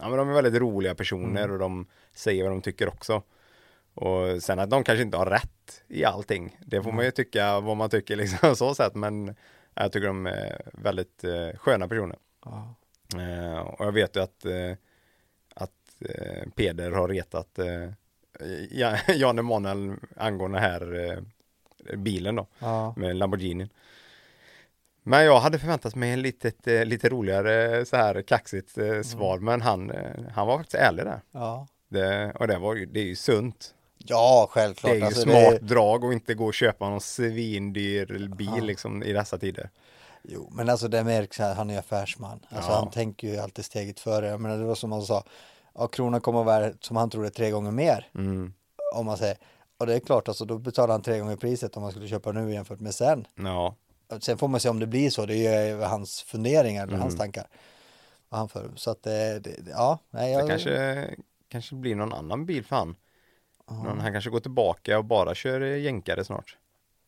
ja 0.00 0.08
men 0.08 0.16
de 0.16 0.28
är 0.28 0.32
väldigt 0.34 0.60
roliga 0.60 0.94
personer 0.94 1.40
Mm. 1.42 1.50
och 1.52 1.58
de 1.58 1.86
säger 2.14 2.42
vad 2.42 2.52
de 2.52 2.60
tycker 2.62 2.88
också. 2.88 3.22
Och 3.94 4.42
sen 4.42 4.58
att 4.58 4.70
de 4.70 4.84
kanske 4.84 5.02
inte 5.02 5.16
har 5.16 5.26
rätt 5.26 5.82
i 5.88 6.04
allting, 6.04 6.56
det 6.66 6.82
får 6.82 6.92
man 6.92 7.04
ju 7.04 7.10
tycka 7.10 7.60
vad 7.60 7.76
man 7.76 7.90
tycker 7.90 8.16
liksom 8.22 8.56
så 8.56 8.74
sätt, 8.74 8.94
men 8.94 9.34
jag 9.74 9.92
tycker 9.92 10.06
de 10.06 10.26
är 10.26 10.62
väldigt 10.72 11.24
eh, 11.24 11.48
sköna 11.58 11.88
personer. 11.88 12.18
Ja. 12.44 12.74
Eh, 13.20 13.58
och 13.58 13.86
jag 13.86 13.92
vet 13.92 14.16
ju 14.16 14.20
att, 14.22 14.44
eh, 14.44 14.72
att 15.54 15.70
Peder 16.54 16.90
har 16.90 17.08
retat 17.08 17.58
Ja- 18.70 18.96
Jan 19.14 19.38
Emanuel 19.38 19.96
angående 20.16 20.58
här 20.58 21.18
bilen 21.96 22.36
då 22.36 22.46
Ja. 22.58 22.94
med 22.96 23.16
Lamborghini. 23.16 23.68
Men 25.02 25.24
jag 25.24 25.40
hade 25.40 25.58
förväntat 25.58 25.94
mig 25.94 26.10
en 26.12 26.22
litet, 26.22 26.66
eh, 26.66 26.84
lite 26.84 27.08
roligare 27.08 27.84
så 27.86 27.96
här 27.96 28.22
kaxigt 28.22 28.70
svar, 29.04 29.38
men 29.38 29.60
han, 29.60 29.92
han 30.34 30.46
var 30.46 30.58
faktiskt 30.58 30.82
ärlig 30.82 31.04
där. 31.04 31.20
Ja. 31.32 31.66
Det, 31.88 32.32
och 32.34 32.48
det, 32.48 32.58
var, 32.58 32.74
det 32.74 33.00
är 33.00 33.04
ju 33.04 33.16
sunt. 33.16 33.74
Ja, 34.06 34.46
självklart. 34.50 34.90
Det 34.92 34.96
är 34.96 35.00
ju 35.00 35.04
Alltså, 35.06 35.22
smart 35.22 35.60
drag 35.60 36.04
och 36.04 36.12
inte 36.12 36.34
gå 36.34 36.46
och 36.46 36.54
köpa 36.54 36.88
någon 36.88 37.00
svindyr 37.00 38.28
bil 38.36 38.64
liksom 38.64 39.02
i 39.02 39.12
dessa 39.12 39.38
tider. 39.38 39.70
Jo, 40.22 40.48
men 40.52 40.68
alltså 40.68 40.88
det 40.88 41.04
märks 41.04 41.40
att 41.40 41.56
han 41.56 41.70
är 41.70 41.78
affärsman. 41.78 42.40
Alltså 42.48 42.70
Ja. 42.70 42.76
han 42.76 42.90
tänker 42.90 43.28
ju 43.28 43.36
alltid 43.38 43.64
steget 43.64 44.00
före. 44.00 44.28
Jag 44.28 44.40
menar 44.40 44.58
det 44.58 44.64
var 44.64 44.74
som 44.74 44.92
han 44.92 45.02
sa, 45.02 45.24
ja, 45.74 45.86
kronan 45.86 46.20
kommer 46.20 46.40
att 46.40 46.46
vara 46.46 46.72
som 46.80 46.96
han 46.96 47.10
trodde 47.10 47.30
tre 47.30 47.50
gånger 47.50 47.70
mer. 47.70 48.08
Mm. 48.14 48.52
Om 48.94 49.06
man 49.06 49.16
säger. 49.16 49.36
Och 49.78 49.86
det 49.86 49.94
är 49.94 50.00
klart, 50.00 50.28
alltså 50.28 50.44
då 50.44 50.58
betalar 50.58 50.94
han 50.94 51.02
tre 51.02 51.18
gånger 51.18 51.36
priset 51.36 51.76
om 51.76 51.82
man 51.82 51.90
skulle 51.92 52.08
köpa 52.08 52.32
nu 52.32 52.52
jämfört 52.52 52.80
med 52.80 52.94
sen. 52.94 53.26
Ja, 53.34 53.74
Sen 54.20 54.38
får 54.38 54.48
man 54.48 54.60
se 54.60 54.68
om 54.68 54.78
det 54.78 54.86
blir 54.86 55.10
så, 55.10 55.26
det 55.26 55.46
är 55.46 55.66
ju 55.66 55.80
hans 55.80 56.22
funderingar 56.22 56.82
eller 56.82 56.92
Mm. 56.92 57.02
hans 57.02 57.16
tankar. 57.18 57.46
Vad 58.28 58.38
han 58.38 58.48
för. 58.48 58.70
Så 58.76 58.90
att 58.90 59.02
det, 59.02 59.38
det 59.38 59.50
ja, 59.70 59.98
nej, 60.10 60.32
det 60.34 60.40
jag, 60.40 60.48
kanske, 60.48 61.04
kanske 61.48 61.74
blir 61.74 61.94
någon 61.94 62.12
annan 62.12 62.46
bil 62.46 62.64
för 62.64 62.76
han. 62.76 62.96
Någon, 63.70 64.00
han 64.00 64.12
kanske 64.12 64.30
går 64.30 64.40
tillbaka 64.40 64.98
och 64.98 65.04
bara 65.04 65.34
kör 65.34 65.60
eh, 65.60 65.78
jänkare 65.78 66.24
snart. 66.24 66.56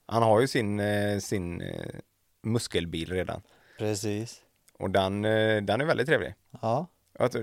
Han 0.06 0.22
har 0.22 0.40
ju 0.40 0.46
sin, 0.48 0.80
eh, 0.80 1.18
sin 1.18 1.60
eh, 1.60 1.94
muskelbil 2.42 3.12
redan. 3.12 3.42
precis. 3.78 4.40
Och 4.78 4.90
den, 4.90 5.22
den 5.22 5.80
är 5.80 5.84
väldigt 5.84 6.06
trevlig. 6.06 6.34
Ja, 6.60 6.86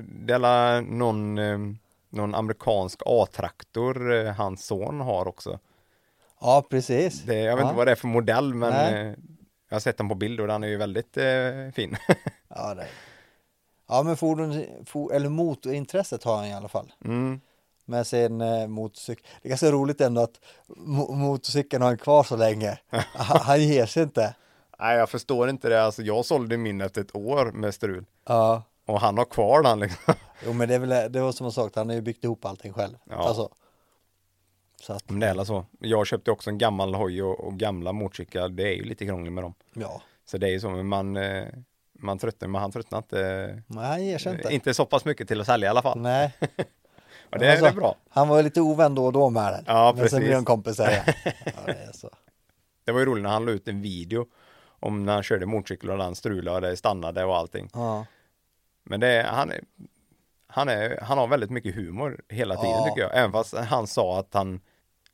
Det 0.03 0.33
är 0.33 0.81
någon, 0.81 1.35
någon 2.09 2.35
amerikansk 2.35 3.01
A-traktor 3.05 4.25
hans 4.31 4.65
son 4.65 5.01
har 5.01 5.27
också. 5.27 5.59
ja 6.41 6.65
precis. 6.69 7.21
Det, 7.23 7.39
jag 7.39 7.55
vet 7.55 7.63
ja. 7.63 7.67
inte 7.67 7.77
vad 7.77 7.87
det 7.87 7.91
är 7.91 7.95
för 7.95 8.07
modell 8.07 8.53
men 8.53 8.69
Nej. 8.69 9.15
jag 9.69 9.75
har 9.75 9.79
sett 9.79 9.97
den 9.97 10.09
på 10.09 10.15
bild 10.15 10.39
och 10.39 10.47
den 10.47 10.63
är 10.63 10.67
ju 10.67 10.77
väldigt 10.77 11.17
eh, 11.17 11.71
fin. 11.73 11.95
Ja, 12.47 12.73
det. 12.75 12.87
ja 13.87 14.03
men 14.03 14.17
fordon, 14.17 14.65
for, 14.85 15.13
eller 15.13 15.29
motorintresset 15.29 16.23
har 16.23 16.35
han 16.37 16.45
i 16.45 16.53
alla 16.53 16.67
fall. 16.69 16.93
mm. 17.05 17.41
Med 17.85 18.07
sin 18.07 18.41
eh, 18.41 18.67
motorcykel. 18.67 19.25
Det 19.41 19.47
är 19.47 19.49
ganska 19.49 19.71
roligt 19.71 20.01
ändå 20.01 20.21
att 20.21 20.39
mo 20.67 21.11
motorcykeln 21.15 21.81
har 21.81 21.89
han 21.89 21.97
kvar 21.97 22.23
så 22.23 22.35
länge. 22.35 22.79
han, 23.13 23.39
han 23.41 23.61
ger 23.63 23.85
sig 23.85 24.03
inte. 24.03 24.35
Nej 24.79 24.97
jag 24.97 25.09
förstår 25.09 25.49
inte 25.49 25.69
det, 25.69 25.83
alltså 25.83 26.01
jag 26.01 26.25
sålde 26.25 26.57
min 26.57 26.81
efter 26.81 27.01
ett 27.01 27.15
år 27.15 27.51
med 27.51 27.73
strul. 27.73 28.05
Ja, 28.25 28.63
Och 28.85 28.99
han 29.01 29.17
har 29.17 29.25
kvar 29.25 29.63
den 29.63 29.79
liksom. 29.79 30.13
jo 30.45 30.53
men 30.53 30.67
det 30.69 30.75
är 30.75 30.79
väl 30.79 31.11
det 31.11 31.21
var 31.21 31.31
som 31.31 31.43
jag 31.45 31.53
sagt, 31.53 31.75
han 31.75 31.89
har 31.89 31.95
ju 31.95 32.01
byggt 32.01 32.23
ihop 32.23 32.45
allting 32.45 32.73
själv. 32.73 32.95
Ja. 33.09 33.15
Alltså, 33.15 33.49
så 34.81 34.93
att, 34.93 35.09
Men 35.09 35.19
det 35.19 35.27
är 35.27 35.31
alla 35.31 35.45
så. 35.45 35.65
Jag 35.79 36.07
köpte 36.07 36.31
också 36.31 36.49
en 36.49 36.57
gammal 36.57 36.95
hoj 36.95 37.23
och, 37.23 37.39
och 37.39 37.53
gamla 37.53 37.91
motorcyklar, 37.91 38.49
det 38.49 38.63
är 38.63 38.73
ju 38.75 38.83
lite 38.83 39.05
krångligt 39.05 39.33
med 39.33 39.43
dem. 39.43 39.53
ja, 39.73 40.01
Så 40.25 40.37
det 40.37 40.47
är 40.47 40.51
ju 40.51 40.59
så, 40.59 40.69
men 40.69 40.87
man, 40.87 41.17
eh, 41.17 41.47
man 41.99 42.19
tröttnar, 42.19 42.47
men 42.47 42.61
han 42.61 42.71
tröttnar 42.71 42.97
inte, 42.99 43.61
men 43.67 43.77
han 43.83 44.05
ger 44.05 44.17
sig 44.17 44.35
inte. 44.35 44.53
inte 44.53 44.73
så 44.73 44.85
pass 44.85 45.05
mycket 45.05 45.27
till 45.27 45.41
att 45.41 45.47
sälja 45.47 45.67
i 45.67 45.69
alla 45.69 45.81
fall. 45.81 45.99
Nej, 45.99 46.33
Och 47.31 47.39
det, 47.39 47.51
Alltså, 47.51 47.65
är 47.65 47.71
bra. 47.71 47.95
han 48.09 48.27
var 48.27 48.43
lite 48.43 48.61
ovän 48.61 48.95
då 48.95 49.05
och 49.05 49.13
då 49.13 49.29
med 49.29 49.53
den. 49.53 49.63
Ja, 49.67 49.85
men 49.85 49.95
sen 49.95 50.03
precis. 50.03 50.19
blir 50.19 50.31
de 50.35 50.45
kompisar 50.45 50.89
igen. 50.89 51.03
Ja, 51.45 51.51
det 51.65 51.97
så. 51.97 52.09
Det 52.85 52.91
var 52.91 52.99
ju 52.99 53.05
roligt 53.05 53.23
när 53.23 53.29
han 53.29 53.45
la 53.45 53.51
ut 53.51 53.67
en 53.67 53.81
video 53.81 54.25
om 54.79 55.05
när 55.05 55.13
han 55.13 55.23
körde 55.23 55.45
motorcykel 55.45 55.89
och 55.89 55.97
den 55.97 56.15
strulade 56.15 56.55
och 56.55 56.61
det 56.61 56.77
stannade 56.77 57.23
och 57.23 57.37
allting. 57.37 57.69
Ja, 57.73 58.05
Men 58.83 58.99
det 58.99 59.07
är, 59.07 59.23
han, 59.23 59.51
är, 59.51 59.59
han, 60.47 60.69
är, 60.69 60.99
han 61.01 61.17
har 61.17 61.27
väldigt 61.27 61.49
mycket 61.49 61.75
humor 61.75 62.21
hela 62.29 62.55
tiden 62.55 62.71
Ja. 62.77 62.85
tycker 62.85 63.01
jag. 63.01 63.17
Även 63.17 63.31
fast 63.31 63.57
han 63.57 63.87
sa 63.87 64.19
att 64.19 64.33
han, 64.33 64.59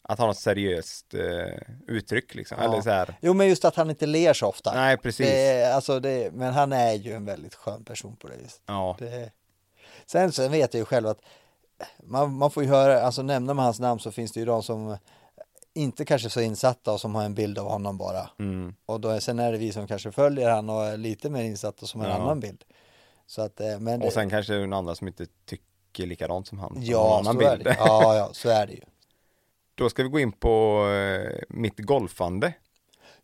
att 0.01 0.19
han 0.19 0.25
har 0.27 0.31
ett 0.33 0.39
seriöst 0.39 1.13
eh, 1.13 1.57
uttryck 1.87 2.35
liksom. 2.35 2.57
Ja. 2.61 2.65
Eller 2.65 2.81
så 2.81 2.89
här. 2.89 3.15
Jo 3.21 3.33
men 3.33 3.47
just 3.47 3.65
att 3.65 3.75
han 3.75 3.89
inte 3.89 4.05
ler 4.05 4.33
så 4.33 4.47
ofta. 4.47 4.73
Nej, 4.73 4.97
precis. 4.97 5.27
Det 5.29 5.73
alltså 5.75 5.99
det, 5.99 6.33
men 6.33 6.53
han 6.53 6.73
är 6.73 6.93
ju 6.93 7.13
en 7.13 7.25
väldigt 7.25 7.55
skön 7.55 7.83
person 7.83 8.15
på 8.15 8.27
det 8.27 8.37
viset. 8.37 8.61
Ja, 8.65 8.95
Det... 8.99 9.31
Sen, 10.05 10.31
sen 10.31 10.51
vet 10.51 10.73
jag 10.73 10.79
ju 10.79 10.85
själv 10.85 11.07
att 11.07 11.19
man, 12.03 12.33
man 12.37 12.51
får 12.51 12.63
ju 12.63 12.69
höra, 12.69 13.01
alltså 13.01 13.21
nämner 13.21 13.53
man 13.53 13.65
hans 13.65 13.79
namn 13.79 13.99
så 13.99 14.11
finns 14.11 14.31
det 14.31 14.39
ju 14.39 14.45
de 14.45 14.63
som 14.63 14.97
inte 15.73 16.05
kanske 16.05 16.29
så 16.29 16.41
insatta 16.41 16.91
och 16.91 17.01
som 17.01 17.15
har 17.15 17.23
en 17.23 17.33
bild 17.33 17.59
av 17.59 17.69
honom 17.69 17.97
bara. 17.97 18.29
Mm. 18.39 18.73
Och 18.85 19.01
då, 19.01 19.19
sen 19.19 19.39
är 19.39 19.51
det 19.51 19.57
vi 19.57 19.71
som 19.71 19.87
kanske 19.87 20.11
följer 20.11 20.49
han 20.49 20.69
och 20.69 20.85
är 20.85 20.97
lite 20.97 21.29
mer 21.29 21.43
insatta 21.43 21.85
som 21.85 22.01
en 22.01 22.09
Ja. 22.09 22.15
annan 22.15 22.39
bild. 22.39 22.63
Så 23.27 23.41
att, 23.41 23.59
eh, 23.59 23.79
men 23.79 24.01
Och 24.01 24.13
sen 24.13 24.29
kanske 24.29 24.53
det 24.53 24.59
är 24.63 24.73
andra 24.73 24.95
som 24.95 25.07
inte 25.07 25.25
tycker 25.45 26.05
likadant 26.05 26.47
som 26.47 26.59
han. 26.59 26.75
har 26.77 26.83
ja, 26.83 27.21
så 27.23 27.29
annan 27.29 27.41
är 27.41 27.57
det. 27.57 27.75
Ja, 27.79 28.15
ja, 28.15 28.29
så 28.33 28.49
är 28.49 28.67
det 28.67 28.73
ju. 28.73 28.81
Då 29.75 29.89
ska 29.89 30.03
vi 30.03 30.09
gå 30.09 30.19
in 30.19 30.31
på 30.31 30.85
eh, 30.89 31.39
mitt 31.49 31.79
golfande. 31.79 32.53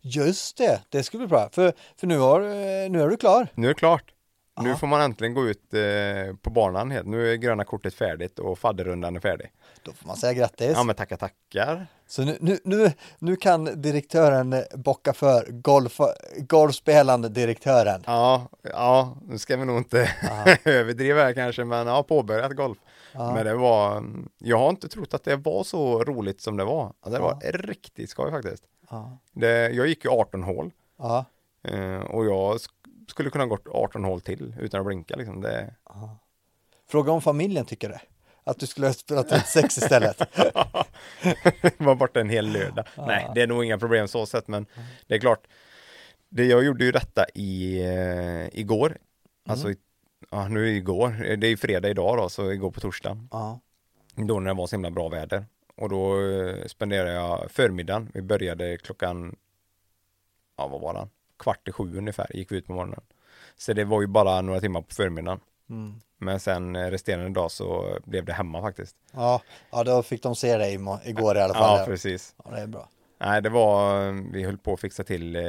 Just 0.00 0.56
det, 0.56 0.80
det 0.88 1.02
ska 1.02 1.18
bli 1.18 1.26
bra. 1.26 1.48
För, 1.52 1.72
för 1.96 2.06
nu, 2.06 2.18
har, 2.18 2.40
eh, 2.40 2.90
nu 2.90 3.02
är 3.02 3.08
du 3.08 3.16
klar. 3.16 3.48
Nu 3.54 3.66
är 3.66 3.68
det 3.68 3.74
klart. 3.78 4.13
Nu 4.60 4.68
Ja. 4.68 4.76
får 4.76 4.86
man 4.86 5.00
äntligen 5.00 5.34
gå 5.34 5.46
ut 5.48 5.74
eh, 5.74 6.36
på 6.42 6.50
banan 6.50 6.90
helt. 6.90 7.06
Nu 7.06 7.32
är 7.32 7.36
gröna 7.36 7.64
kortet 7.64 7.94
färdigt 7.94 8.38
och 8.38 8.58
fadderrundan 8.58 9.16
är 9.16 9.20
färdig. 9.20 9.50
Då 9.82 9.92
får 9.92 10.06
man 10.06 10.16
säga 10.16 10.32
grattis. 10.32 10.72
Ja 10.74 10.82
men 10.82 10.94
tackar 10.94 11.16
tackar. 11.16 11.86
Så 12.06 12.22
nu, 12.24 12.36
nu, 12.40 12.58
nu, 12.64 12.92
nu 13.18 13.36
kan 13.36 13.82
direktören 13.82 14.54
bocka 14.74 15.12
för 15.12 15.46
golf, 15.50 15.98
golfspelande 16.38 17.28
direktören. 17.28 18.02
Ja, 18.06 18.48
ja, 18.62 19.16
nu 19.22 19.38
ska 19.38 19.56
vi 19.56 19.64
nog 19.64 19.76
inte 19.78 20.10
Aha. 20.30 20.44
överdriva 20.64 21.22
här 21.22 21.32
kanske, 21.32 21.64
men 21.64 21.86
har 21.86 22.02
påbörjat 22.02 22.52
golf. 22.56 22.78
Ja. 23.12 23.34
Men 23.34 23.46
det 23.46 23.54
var, 23.54 24.04
jag 24.38 24.58
har 24.58 24.68
inte 24.70 24.88
trott 24.88 25.14
att 25.14 25.24
det 25.24 25.36
var 25.36 25.64
så 25.64 26.04
roligt 26.04 26.40
som 26.40 26.56
det 26.56 26.64
var. 26.64 26.92
Ja, 27.04 27.10
det 27.10 27.18
var 27.18 27.38
Ja. 27.42 27.50
riktigt 27.52 28.10
skoj 28.10 28.30
faktiskt. 28.30 28.64
Ja. 28.90 29.18
Det, 29.32 29.68
jag 29.70 29.86
gick 29.86 30.04
ju 30.04 30.10
18 30.10 30.42
hål 30.42 30.70
Ja. 30.98 31.24
eh, 31.68 32.00
och 32.00 32.26
jag 32.26 32.58
skulle 33.08 33.30
kunna 33.30 33.46
gått 33.46 33.68
18 33.68 34.04
hål 34.04 34.20
till 34.20 34.54
utan 34.60 34.80
att 34.80 34.86
blinka 34.86 35.16
liksom. 35.16 35.40
Det, 35.40 35.74
Fråga 36.88 37.12
om 37.12 37.22
familjen 37.22 37.64
tycker 37.66 37.88
det. 37.88 38.00
Att 38.44 38.58
du 38.58 38.66
skulle 38.66 38.86
ha 38.86 38.94
spelat 38.94 39.28
36 39.28 39.78
istället. 39.78 40.18
var 41.78 41.94
borta 41.94 42.20
en 42.20 42.28
hel 42.28 42.52
lördag. 42.52 42.84
Nej, 42.96 43.30
det 43.34 43.42
är 43.42 43.46
nog 43.46 43.64
inga 43.64 43.78
problem 43.78 44.08
så 44.08 44.26
sett, 44.26 44.48
men 44.48 44.66
det 45.06 45.14
är 45.14 45.18
klart. 45.18 45.46
Det, 46.28 46.44
jag 46.44 46.64
gjorde 46.64 46.84
ju 46.84 46.92
detta 46.92 47.24
i, 47.34 47.82
eh, 47.84 48.60
igår. 48.60 48.98
Alltså, 49.48 49.70
i, 49.70 49.76
ja, 50.30 50.48
nu 50.48 50.60
är 50.60 50.64
det 50.64 50.76
igår. 50.76 51.36
Det 51.36 51.46
är 51.46 51.50
ju 51.50 51.56
fredag 51.56 51.88
idag 51.88 52.16
då, 52.16 52.28
så 52.28 52.52
igår 52.52 52.70
på 52.70 52.80
torsdag. 52.80 53.26
Ja. 53.30 53.60
Då 54.14 54.40
när 54.40 54.50
det 54.50 54.56
var 54.56 54.66
så 54.66 54.76
himla 54.76 54.90
bra 54.90 55.08
väder. 55.08 55.46
Och 55.76 55.88
då 55.88 56.20
eh, 56.20 56.66
spenderade 56.66 57.12
jag 57.12 57.50
förmiddagen. 57.50 58.10
Vi 58.14 58.22
började 58.22 58.76
klockan, 58.76 59.36
ja 60.56 60.68
vad 60.68 60.80
var 60.80 60.94
det? 60.94 61.08
Kvart 61.38 61.68
i 61.68 61.72
sju 61.72 61.98
ungefär 61.98 62.36
gick 62.36 62.52
vi 62.52 62.56
ut 62.56 62.66
på 62.66 62.72
morgonen. 62.72 63.00
Så 63.56 63.72
det 63.72 63.84
var 63.84 64.00
ju 64.00 64.06
bara 64.06 64.40
några 64.40 64.60
timmar 64.60 64.82
på 64.82 64.94
förmiddagen. 64.94 65.40
Mm. 65.70 66.00
Men 66.18 66.40
sen 66.40 66.76
eh, 66.76 66.90
resterande 66.90 67.40
dag 67.40 67.50
så 67.50 67.98
blev 68.04 68.24
det 68.24 68.32
hemma 68.32 68.60
faktiskt. 68.60 68.96
Ja. 69.12 69.42
ja, 69.70 69.84
då 69.84 70.02
fick 70.02 70.22
de 70.22 70.36
se 70.36 70.56
dig 70.56 70.74
igår 71.04 71.36
i 71.36 71.40
alla 71.40 71.54
fall. 71.54 71.62
Ja, 71.76 71.78
Ja, 71.80 71.86
precis. 71.86 72.34
det 72.50 72.60
är 72.60 72.66
bra. 72.66 72.88
Nej, 73.18 73.42
det 73.42 73.48
var, 73.50 74.10
vi 74.32 74.44
höll 74.44 74.58
på 74.58 74.72
att 74.72 74.80
fixa 74.80 75.04
till 75.04 75.36
eh, 75.36 75.42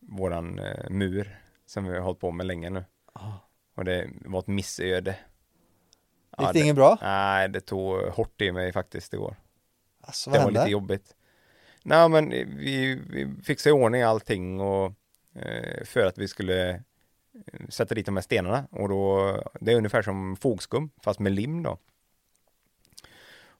våran 0.00 0.58
eh, 0.58 0.90
mur 0.90 1.38
som 1.66 1.84
vi 1.84 1.94
har 1.94 2.00
hållit 2.00 2.20
på 2.20 2.30
med 2.30 2.46
länge 2.46 2.70
nu. 2.70 2.84
Ja. 3.14 3.38
Och 3.76 3.84
det 3.84 4.08
var 4.24 4.38
ett 4.38 4.46
missöde. 4.46 5.10
Gick 5.10 5.18
Ja, 6.48 6.52
det 6.52 6.60
inget 6.60 6.76
bra? 6.76 6.98
Nej, 7.02 7.48
det 7.48 7.60
tog 7.60 8.00
hårt 8.02 8.40
i 8.40 8.52
mig 8.52 8.72
faktiskt 8.72 9.14
igår. 9.14 9.36
Alltså, 10.00 10.30
Det 10.30 10.36
vad 10.38 10.44
var 10.44 10.50
lite 10.50 10.60
hände? 10.60 10.72
jobbigt. 10.72 11.14
Nej, 11.82 12.08
men 12.08 12.30
vi, 12.30 12.94
vi 13.10 13.42
fixade 13.44 13.70
i 13.76 13.82
ordning 13.82 14.02
allting 14.02 14.60
och 14.60 14.92
Eh, 15.34 15.84
för 15.84 16.06
att 16.06 16.18
vi 16.18 16.28
skulle 16.28 16.70
eh, 16.70 17.68
sätta 17.68 17.94
dit 17.94 18.06
de 18.06 18.16
här 18.16 18.22
stenarna 18.22 18.66
och 18.70 18.88
då, 18.88 19.34
det 19.60 19.72
är 19.72 19.76
ungefär 19.76 20.02
som 20.02 20.36
fogskum 20.36 20.90
fast 21.02 21.20
med 21.20 21.32
lim 21.32 21.62
då. 21.62 21.78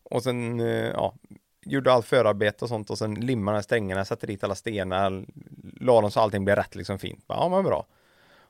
Och 0.02 0.22
sen, 0.22 0.60
eh, 0.60 0.90
ja, 0.90 1.14
gjorde 1.62 1.92
allt 1.92 2.06
förarbete 2.06 2.64
och 2.64 2.68
sånt 2.68 2.90
och 2.90 2.98
sen 2.98 3.14
limmade 3.14 3.54
de 3.54 3.56
här 3.56 3.62
strängarna, 3.62 4.04
satte 4.04 4.26
dit 4.26 4.44
alla 4.44 4.54
stenar, 4.54 5.26
la 5.80 6.00
dem 6.00 6.10
så 6.10 6.20
allting 6.20 6.44
blev 6.44 6.56
rätt 6.56 6.74
liksom 6.74 6.98
fint. 6.98 7.24
Ja, 7.26 7.48
men 7.48 7.64
bra. 7.64 7.86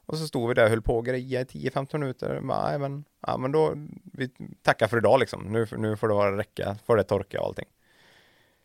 Och 0.07 0.19
så 0.19 0.27
stod 0.27 0.49
vi 0.49 0.55
där 0.55 0.65
och 0.65 0.71
höll 0.71 0.83
på 0.83 0.97
och 0.97 1.07
greja 1.07 1.41
i 1.41 1.45
10-15 1.45 1.99
minuter. 1.99 2.41
Nej, 2.43 2.79
men, 2.79 3.05
ja, 3.27 3.37
men 3.37 3.53
då, 3.53 3.75
vi 4.12 4.31
tackar 4.62 4.89
för 4.89 4.99
idag 4.99 5.21
liksom. 5.21 5.43
Nu, 5.43 5.67
nu 5.77 5.97
får 5.97 6.09
det 6.09 6.15
vara 6.15 6.37
räcka, 6.37 6.77
får 6.87 6.97
det 6.97 7.05
torka 7.05 7.41
och 7.41 7.47
allting. 7.47 7.69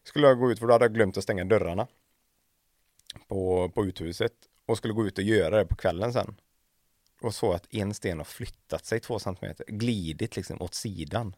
Skulle 0.04 0.28
jag 0.28 0.40
gå 0.40 0.52
ut 0.52 0.60
för 0.60 0.68
då 0.68 0.74
hade 0.74 0.86
jag 0.86 0.94
glömt 0.94 1.18
att 1.18 1.24
stänga 1.24 1.44
dörrarna. 1.44 1.88
På, 3.28 3.70
på 3.70 3.86
uthuset. 3.86 4.34
Och 4.66 4.78
skulle 4.78 4.94
gå 4.94 5.06
ut 5.08 5.18
och 5.18 5.24
göra 5.24 5.58
det 5.58 5.66
på 5.66 5.76
kvällen 5.76 6.14
sen. 6.14 6.36
Och 7.22 7.34
så 7.36 7.54
att 7.54 7.74
en 7.74 7.94
sten 7.94 8.18
har 8.18 8.26
flyttat 8.26 8.86
sig 8.86 9.00
två 9.00 9.20
centimeter, 9.20 9.66
glidit 9.68 10.36
liksom 10.36 10.62
åt 10.62 10.74
sidan. 10.74 11.36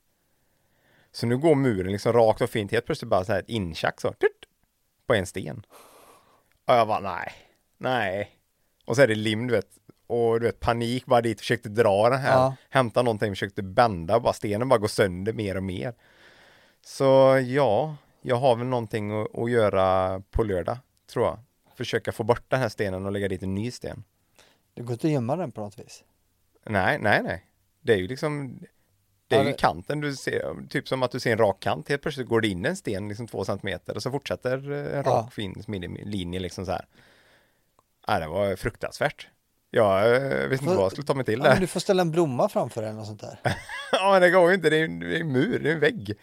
Så 1.12 1.26
nu 1.26 1.38
går 1.38 1.56
muren 1.56 1.92
liksom 1.92 2.14
rakt 2.14 2.42
och 2.42 2.50
fint, 2.50 2.72
helt 2.72 2.86
plötsligt 2.86 3.10
bara 3.10 3.26
så 3.26 3.32
här 3.32 3.40
ett 3.40 3.50
intjack 3.50 4.02
så, 4.02 4.12
tut, 4.14 4.46
på 5.08 5.14
en 5.14 5.26
sten. 5.26 5.66
Och 6.66 6.74
jag 6.74 6.88
bara 6.88 7.00
nej, 7.00 7.32
nej. 7.78 8.32
Och 8.86 8.96
så 8.96 9.02
är 9.02 9.08
det 9.08 9.16
lim 9.16 9.48
du 9.48 9.54
vet, 9.54 9.78
och 10.08 10.40
du 10.40 10.46
vet 10.46 10.60
panik 10.60 11.06
bara 11.06 11.22
dit, 11.22 11.40
försökte 11.40 11.70
dra 11.70 12.10
den 12.10 12.20
här, 12.20 12.34
Ja. 12.34 12.56
hämta 12.70 13.02
någonting, 13.02 13.32
försökte 13.32 13.64
bända, 13.64 14.20
bara 14.20 14.34
stenen 14.34 14.70
bara 14.70 14.80
går 14.80 14.88
sönder 14.88 15.34
mer 15.34 15.58
och 15.58 15.64
mer. 15.64 15.94
Så 16.82 17.40
ja, 17.48 17.96
jag 18.22 18.36
har 18.36 18.56
väl 18.56 18.68
någonting 18.68 19.22
att, 19.22 19.38
att 19.38 19.52
göra 19.52 20.20
på 20.32 20.44
lördag, 20.44 20.78
tror 21.14 21.26
jag. 21.26 21.40
Försöka 21.78 22.12
få 22.12 22.24
bort 22.24 22.44
den 22.48 22.60
här 22.60 22.70
stenen 22.70 23.06
och 23.06 23.12
lägga 23.12 23.28
dit 23.28 23.44
en 23.44 23.56
ny 23.56 23.72
sten. 23.72 24.04
Det 24.74 24.82
går 24.82 24.92
inte 24.94 25.08
att 25.08 25.14
gömma 25.14 25.36
den 25.36 25.52
på 25.52 25.62
något 25.62 25.80
vis. 25.80 26.04
Nej, 26.66 27.00
nej, 27.02 27.24
nej. 27.24 27.46
Det 27.82 27.94
är 27.94 27.98
ju 27.98 28.08
liksom 28.08 28.60
Det 29.28 29.36
är 29.36 29.40
Ja, 29.40 29.46
ju 29.46 29.52
det- 29.52 29.58
kanten 29.58 30.00
du 30.02 30.16
ser, 30.16 30.68
typ 30.70 30.88
som 30.88 31.04
att 31.04 31.12
du 31.12 31.20
ser 31.20 31.32
en 31.32 31.38
rak 31.38 31.60
kant. 31.60 31.90
Helt 31.90 32.02
plötsligt 32.02 32.28
går 32.28 32.42
det 32.42 32.48
in 32.48 32.66
en 32.66 32.76
sten 32.76 33.08
liksom 33.10 33.28
två 33.28 33.46
centimeter 33.46 33.96
och 33.96 34.04
så 34.04 34.12
fortsätter 34.12 34.72
eh, 34.72 34.98
en 35.00 35.04
Ja. 35.06 35.12
rak 35.12 35.34
fin 35.34 35.64
smidig 35.64 36.08
linje 36.08 36.40
liksom 36.40 36.66
så 36.66 36.72
här. 36.72 36.86
Nej, 38.08 38.20
det 38.20 38.28
var 38.28 38.56
fruktansvärt. 38.56 39.28
Jag 39.72 40.16
eh, 40.16 40.48
visste 40.48 40.64
inte 40.66 40.76
vad 40.76 40.84
jag 40.86 40.92
skulle 40.92 41.08
ta 41.08 41.14
mig 41.14 41.26
till 41.26 41.34
Ja, 41.40 41.44
men 41.44 41.52
där. 41.54 41.60
du 41.62 41.68
får 41.68 41.80
ställa 41.80 42.02
en 42.02 42.12
blomma 42.12 42.50
framför 42.50 42.82
den 42.82 43.00
och 43.00 43.06
sånt 43.06 43.22
där. 43.22 43.40
Ja, 43.92 44.12
men 44.12 44.22
det 44.22 44.30
går 44.30 44.50
ju 44.50 44.56
inte. 44.56 44.70
Det 44.70 44.78
är 44.78 44.86
en, 44.86 45.00
det 45.00 45.18
är 45.18 45.22
en 45.22 45.32
mur, 45.32 45.60
det 45.60 45.70
är 45.70 45.74
en 45.74 45.80
vägg. 45.80 46.14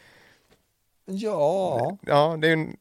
Ja, 1.04 1.98
Ja, 2.02 2.36
det 2.40 2.48
är 2.48 2.52
en, 2.52 2.76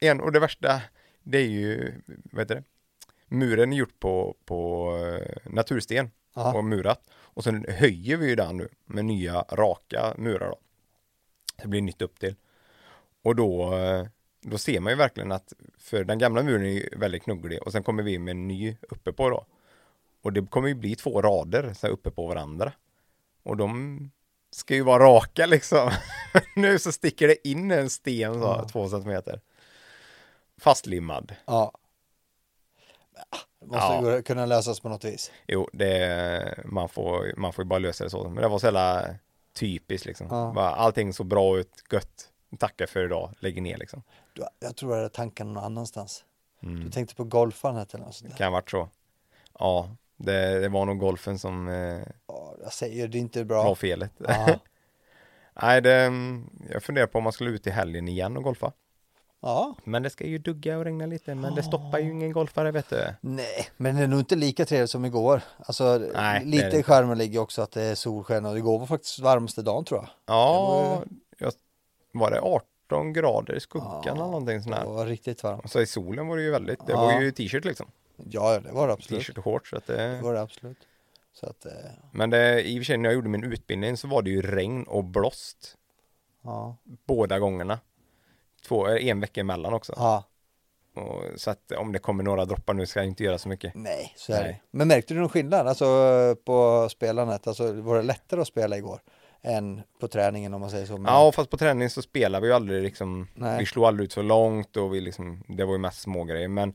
en 0.00 0.20
och 0.20 0.32
det 0.32 0.40
värsta, 0.40 0.82
det 1.30 1.38
är 1.38 1.48
ju, 1.48 1.92
vad 2.06 2.40
heter 2.42 2.54
det? 2.54 2.64
Muren 3.28 3.72
är 3.72 3.76
gjort 3.76 4.00
på, 4.00 4.36
på 4.44 4.90
eh, 4.98 5.36
natursten 5.52 6.10
Ja. 6.34 6.54
och 6.54 6.64
murat. 6.64 7.10
Och 7.12 7.44
sen 7.44 7.66
höjer 7.68 8.16
vi 8.16 8.28
ju 8.28 8.36
den 8.36 8.56
nu 8.56 8.68
med 8.84 9.04
nya 9.04 9.44
raka 9.50 10.14
murar 10.18 10.48
då. 10.48 10.58
Det 11.62 11.68
blir 11.68 11.82
nytt 11.82 12.02
upp 12.02 12.18
till. 12.20 12.34
Och 13.22 13.36
då, 13.36 13.74
eh, 13.74 14.06
då 14.42 14.58
ser 14.58 14.80
man 14.80 14.92
ju 14.92 14.96
verkligen 14.96 15.32
att, 15.32 15.52
för 15.78 16.04
den 16.04 16.18
gamla 16.18 16.42
muren 16.42 16.62
är 16.66 16.70
ju 16.70 16.88
väldigt 16.96 17.22
knugglig 17.22 17.62
och 17.62 17.72
sen 17.72 17.82
kommer 17.82 18.02
vi 18.02 18.18
med 18.18 18.30
en 18.32 18.48
ny 18.48 18.76
uppe 18.82 19.12
på 19.12 19.30
då. 19.30 19.46
Och 20.22 20.32
det 20.32 20.46
kommer 20.46 20.68
ju 20.68 20.74
bli 20.74 20.96
två 20.96 21.22
rader 21.22 21.72
så 21.74 21.86
här 21.86 21.94
uppe 21.94 22.10
på 22.10 22.26
varandra. 22.26 22.72
Och 23.42 23.56
de 23.56 24.10
ska 24.50 24.74
ju 24.74 24.82
vara 24.82 25.04
raka 25.04 25.46
liksom. 25.46 25.90
nu 26.56 26.78
så 26.78 26.92
sticker 26.92 27.28
det 27.28 27.48
in 27.48 27.70
en 27.70 27.90
sten 27.90 28.34
så, 28.34 28.40
Ja. 28.40 28.68
två 28.72 28.88
centimeter. 28.88 29.40
Fastlimmad. 30.60 31.34
ja. 31.46 31.72
Det 33.60 33.66
måste 33.66 33.86
Ja. 33.86 34.00
gå- 34.00 34.22
kunna 34.22 34.46
lösas 34.46 34.80
på 34.80 34.88
något 34.88 35.04
vis. 35.04 35.32
Jo, 35.46 35.68
det, 35.72 36.58
man, 36.64 36.88
får, 36.88 37.32
man 37.36 37.52
får 37.52 37.64
ju 37.64 37.68
bara 37.68 37.78
lösa 37.78 38.04
det 38.04 38.10
så. 38.10 38.24
Men 38.28 38.42
det 38.42 38.48
var 38.48 38.58
så 38.58 38.66
jävla 38.66 39.14
typiskt 39.54 40.06
liksom. 40.06 40.26
Ja. 40.30 40.68
Allting 40.68 41.12
så 41.12 41.24
bra 41.24 41.58
ut, 41.58 41.84
gött. 41.92 42.28
Tackar 42.58 42.86
för 42.86 43.04
idag, 43.04 43.34
lägger 43.40 43.62
ner 43.62 43.76
liksom. 43.76 44.02
Du, 44.32 44.42
jag 44.60 44.76
tror 44.76 44.92
jag 44.92 44.96
hade 44.98 45.14
tanken 45.14 45.52
någon 45.52 45.64
annanstans. 45.64 46.24
Mm. 46.62 46.84
Du 46.84 46.90
tänkte 46.90 47.14
på 47.14 47.24
golfandet 47.24 47.94
eller 47.94 48.04
något 48.04 48.14
sånt 48.14 48.28
Det 48.30 48.34
där. 48.34 48.38
kan 48.38 48.44
ha 48.46 48.50
varit 48.60 48.70
så. 48.70 48.88
Ja, 49.58 49.96
det, 50.16 50.58
det 50.60 50.68
var 50.68 50.86
nog 50.86 50.98
golfen 50.98 51.38
som 51.38 51.68
eh, 51.68 52.00
Ja, 52.26 52.54
jag 52.62 52.72
säger 52.72 53.08
det 53.08 53.18
är 53.18 53.20
inte 53.20 53.38
var 53.44 53.64
bra. 53.64 53.74
felet. 53.74 54.12
Ja. 54.18 54.58
Nej, 55.62 55.80
det, 55.82 56.12
jag 56.70 56.82
funderar 56.82 57.06
på 57.06 57.18
om 57.18 57.24
man 57.24 57.32
skulle 57.32 57.50
ut 57.50 57.66
i 57.66 57.70
helgen 57.70 58.08
igen 58.08 58.36
och 58.36 58.42
golfa. 58.42 58.72
Ja, 59.40 59.74
Men 59.84 60.02
det 60.02 60.10
ska 60.10 60.26
ju 60.26 60.38
dugga 60.38 60.78
och 60.78 60.84
regna 60.84 61.06
lite, 61.06 61.34
men 61.34 61.54
det 61.54 61.62
stoppar 61.62 61.98
ju 61.98 62.10
ingen 62.10 62.32
golfare 62.32 62.70
vet 62.70 62.88
du. 62.90 63.14
nej, 63.20 63.68
men 63.76 63.96
det 63.96 64.02
är 64.02 64.06
nog 64.06 64.20
inte 64.20 64.36
lika 64.36 64.64
trevligt 64.64 64.90
som 64.90 65.04
igår. 65.04 65.42
Alltså, 65.56 65.98
Nej, 66.14 66.40
det 66.40 66.46
lite 66.46 66.70
det 66.70 66.78
i 66.78 66.82
skärmen 66.82 67.18
ligger 67.18 67.40
också 67.40 67.62
att 67.62 67.70
det 67.72 67.82
är 67.82 67.94
solsken 67.94 68.46
och 68.46 68.58
igår 68.58 68.78
var 68.78 68.86
faktiskt 68.86 69.18
varmaste 69.18 69.62
dagen 69.62 69.84
tror 69.84 70.00
jag. 70.00 70.08
Ja, 70.26 71.02
jag, 71.38 71.52
var 72.12 72.30
det 72.30 72.40
18 72.40 73.12
grader 73.12 73.54
i 73.56 73.60
skuggan 73.60 74.02
Ja, 74.04 74.10
eller 74.12 74.20
någonting 74.24 74.62
sånt 74.62 74.74
Det 74.74 74.80
här? 74.80 74.86
var 74.88 75.06
riktigt 75.06 75.42
varmt. 75.42 75.70
Så 75.70 75.80
i 75.80 75.86
solen 75.86 76.28
var 76.28 76.36
det 76.36 76.42
ju 76.42 76.50
väldigt, 76.50 76.86
det 76.86 76.92
Ja. 76.92 77.00
var 77.00 77.20
ju 77.20 77.32
t-shirt 77.32 77.64
liksom. 77.64 77.86
Ja, 78.30 78.60
det 78.60 78.72
var 78.72 78.86
det 78.86 78.92
absolut. 78.92 79.20
T-shirt 79.20 79.38
och 79.38 79.44
shorts. 79.44 79.70
Så 79.70 79.76
att 79.76 79.86
Det 79.86 79.96
det, 79.96 80.22
var 80.22 80.34
det 80.34 80.40
absolut. 80.40 80.78
Så 81.32 81.46
att, 81.46 81.66
eh, 81.66 81.72
men 82.12 82.30
det, 82.30 82.62
i 82.68 82.76
och 82.76 82.80
för 82.80 82.84
sig 82.84 82.96
när 82.96 83.08
jag 83.08 83.14
gjorde 83.14 83.28
min 83.28 83.44
utbildning 83.44 83.96
så 83.96 84.08
var 84.08 84.22
det 84.22 84.30
ju 84.30 84.42
regn 84.42 84.84
och 84.84 85.04
blåst 85.04 85.76
ja. 86.42 86.76
båda 86.84 87.38
gångerna. 87.38 87.78
Två, 88.68 88.88
eh, 88.88 89.06
en 89.08 89.20
vecka 89.20 89.40
emellan 89.40 89.74
också. 89.74 89.92
ja. 89.96 90.24
Och, 90.94 91.22
så 91.36 91.50
att 91.50 91.72
om 91.72 91.92
det 91.92 91.98
kommer 91.98 92.24
några 92.24 92.44
droppar 92.44 92.74
nu 92.74 92.86
ska 92.86 93.00
jag 93.00 93.06
inte 93.06 93.24
göra 93.24 93.38
så 93.38 93.48
mycket. 93.48 93.74
Nej, 93.74 94.12
så 94.16 94.32
är 94.32 94.44
det. 94.44 94.60
Men 94.70 94.88
märkte 94.88 95.14
du 95.14 95.20
någon 95.20 95.28
skillnad 95.28 95.68
alltså 95.68 95.86
på 96.44 96.88
spelandet? 96.90 97.46
Alltså 97.46 97.72
var 97.72 97.96
det 97.96 98.02
lättare 98.02 98.40
att 98.40 98.46
spela 98.46 98.76
igår? 98.76 99.00
än 99.42 99.82
på 100.00 100.08
träningen 100.08 100.54
om 100.54 100.60
man 100.60 100.70
säger 100.70 100.86
så. 100.86 100.92
Men, 100.98 101.12
Ja, 101.12 101.32
fast 101.32 101.50
på 101.50 101.56
träning 101.56 101.90
så 101.90 102.02
spelar 102.02 102.40
vi 102.40 102.46
ju 102.46 102.52
aldrig 102.52 102.82
liksom, 102.82 103.28
Nej. 103.34 103.58
vi 103.58 103.66
slog 103.66 103.84
aldrig 103.84 104.04
ut 104.04 104.12
så 104.12 104.22
långt 104.22 104.76
och 104.76 104.94
vi 104.94 105.00
liksom, 105.00 105.44
det 105.48 105.64
var 105.64 105.72
ju 105.72 105.78
mest 105.78 106.00
små 106.00 106.24
grejer. 106.24 106.48
Men 106.48 106.74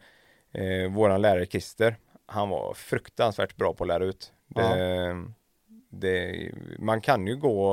eh, 0.51 0.91
våran 0.91 1.21
lärare 1.21 1.45
Christer, 1.45 1.95
han 2.25 2.49
var 2.49 2.73
fruktansvärt 2.73 3.55
bra 3.55 3.73
på 3.73 3.83
att 3.83 3.87
lära 3.87 4.03
ut. 4.03 4.33
Det, 4.47 5.23
det, 5.89 6.51
man 6.79 7.01
kan 7.01 7.27
ju 7.27 7.35
gå 7.35 7.69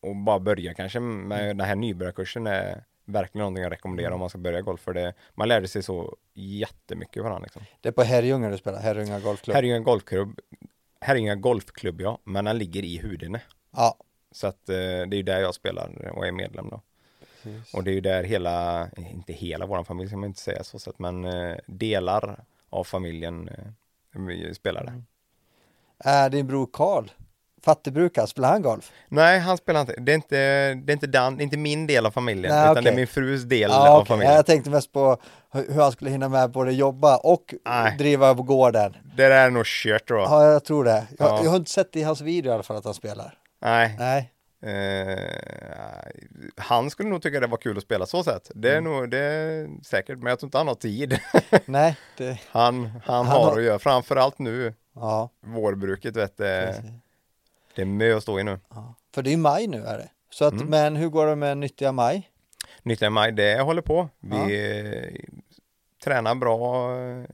och 0.00 0.16
bara 0.16 0.38
börja 0.38 0.74
kanske 0.74 1.00
med 1.00 1.56
den 1.56 1.66
här 1.66 1.76
nybörjarkursen 1.76 2.46
är 2.46 2.84
verkligen 3.04 3.40
någonting 3.42 3.62
jag 3.62 3.72
rekommenderar 3.72 4.10
om 4.10 4.20
man 4.20 4.28
ska 4.28 4.38
börja 4.38 4.60
golf 4.60 4.80
för 4.80 4.92
det. 4.92 5.14
Man 5.34 5.48
lärde 5.48 5.68
sig 5.68 5.82
så 5.82 6.16
jättemycket 6.34 7.22
varandra 7.22 7.42
liksom. 7.44 7.62
Det 7.80 7.88
är 7.88 7.92
på 7.92 8.02
Herrljunga 8.02 8.50
du 8.50 8.58
spelar, 8.58 8.80
Herrljunga 8.80 9.20
Golfklubb. 9.20 9.56
En 9.56 9.84
golfklubb, 9.84 10.40
en 11.00 11.40
golfklubb 11.40 12.00
ja, 12.00 12.18
men 12.24 12.44
den 12.44 12.58
ligger 12.58 12.82
i 12.82 12.98
Hudene. 12.98 13.40
Ja, 13.70 13.96
Så 14.32 14.46
att 14.46 14.68
eh, 14.68 14.74
det 14.76 15.14
är 15.14 15.14
ju 15.14 15.22
där 15.22 15.40
jag 15.40 15.54
spelar 15.54 16.12
och 16.16 16.26
är 16.26 16.32
medlem 16.32 16.68
då. 16.70 16.80
precis. 17.42 17.74
Och 17.74 17.84
det 17.84 17.90
är 17.90 17.94
ju 17.94 18.00
där 18.00 18.24
hela, 18.24 18.88
inte 18.96 19.32
hela 19.32 19.66
våran 19.66 19.84
familj 19.84 20.08
ska 20.08 20.16
man 20.16 20.28
inte 20.28 20.40
säga 20.40 20.64
så 20.64 20.78
sett, 20.78 20.98
men 20.98 21.24
eh, 21.24 21.56
delar 21.66 22.44
av 22.70 22.84
familjen 22.84 23.48
eh, 23.48 24.52
spelar 24.52 24.84
där. 24.84 25.02
Är 25.98 26.30
din 26.30 26.46
bror 26.46 26.68
Karl, 26.72 27.08
fattigbrukare, 27.64 28.26
spelar 28.26 28.48
han 28.50 28.62
golf? 28.62 28.92
Nej, 29.08 29.38
han 29.38 29.56
spelar 29.56 29.80
inte, 29.80 29.94
det 30.00 30.12
är 30.12 30.16
inte, 30.16 30.36
det 30.74 30.92
är 30.92 30.94
inte, 30.94 31.06
dan, 31.06 31.36
det 31.36 31.42
är 31.42 31.44
inte 31.44 31.56
min 31.56 31.86
del 31.86 32.06
av 32.06 32.10
familjen, 32.10 32.52
Nej, 32.54 32.62
utan 32.62 32.70
okej. 32.72 32.82
det 32.84 32.90
är 32.90 32.96
min 32.96 33.06
frus 33.06 33.42
del 33.42 33.70
Ja, 33.70 33.88
av 33.90 33.96
okej. 33.98 34.08
familjen. 34.08 34.34
Jag 34.34 34.46
tänkte 34.46 34.70
mest 34.70 34.92
på 34.92 35.16
hur 35.52 35.80
han 35.82 35.92
skulle 35.92 36.10
hinna 36.10 36.28
med 36.28 36.50
både 36.50 36.72
jobba 36.72 37.16
och 37.16 37.54
Nej. 37.64 37.96
driva 37.98 38.34
på 38.34 38.42
gården. 38.42 38.96
Det 39.16 39.28
där 39.28 39.30
är 39.46 39.50
nog 39.50 39.66
kört 39.66 40.08
då. 40.08 40.14
Ja, 40.14 40.52
jag 40.52 40.64
tror 40.64 40.84
det. 40.84 41.06
Jag, 41.18 41.28
Ja. 41.28 41.40
jag 41.44 41.50
har 41.50 41.56
inte 41.56 41.70
sett 41.70 41.96
i 41.96 42.02
hans 42.02 42.20
video 42.20 42.50
i 42.50 42.54
alla 42.54 42.62
fall 42.62 42.76
att 42.76 42.84
han 42.84 42.94
spelar. 42.94 43.34
Nej, 43.62 43.96
Nej, 43.98 44.32
eh, 44.64 45.18
han 46.56 46.90
skulle 46.90 47.08
nog 47.08 47.22
tycka 47.22 47.40
det 47.40 47.46
var 47.46 47.56
kul 47.58 47.76
att 47.76 47.82
spela 47.82 48.06
så 48.06 48.22
sett. 48.24 48.50
Det 48.54 48.68
är 48.72 48.78
Mm. 48.78 48.92
nog, 48.92 49.10
det 49.10 49.18
är 49.18 49.68
säkert, 49.84 50.18
men 50.18 50.26
jag 50.30 50.38
tror 50.38 50.46
inte 50.46 50.58
han 50.58 50.68
har 50.68 50.74
tid. 50.74 51.18
nej, 51.64 51.96
det, 52.16 52.38
Han, 52.50 52.84
han, 52.86 53.00
Han 53.04 53.26
har 53.26 53.44
har- 53.44 53.58
att 53.58 53.64
göra, 53.64 53.78
framförallt 53.78 54.38
nu, 54.38 54.74
ja. 54.94 55.30
vårbruket 55.46 56.16
vet 56.16 56.36
precis. 56.36 56.82
Det 57.74 57.82
är 57.82 57.86
mö 57.86 58.16
att 58.16 58.22
stå 58.22 58.40
i 58.40 58.44
nu. 58.44 58.60
ja. 58.70 58.94
För 59.14 59.22
det 59.22 59.32
är 59.32 59.36
maj 59.36 59.66
nu 59.66 59.84
är 59.84 59.98
det. 59.98 60.08
Så 60.30 60.44
att, 60.44 60.52
Mm. 60.52 60.66
men 60.66 60.96
hur 60.96 61.08
går 61.08 61.26
det 61.26 61.36
med 61.36 61.58
nyttiga 61.58 61.92
maj? 61.92 62.30
Nyttjar 62.82 63.10
maj, 63.10 63.32
det 63.32 63.60
håller 63.62 63.82
på. 63.82 64.08
Vi 64.20 64.36
eh, 64.36 65.20
tränar 66.04 66.34
bra 66.34 66.90
eh, 67.00 67.24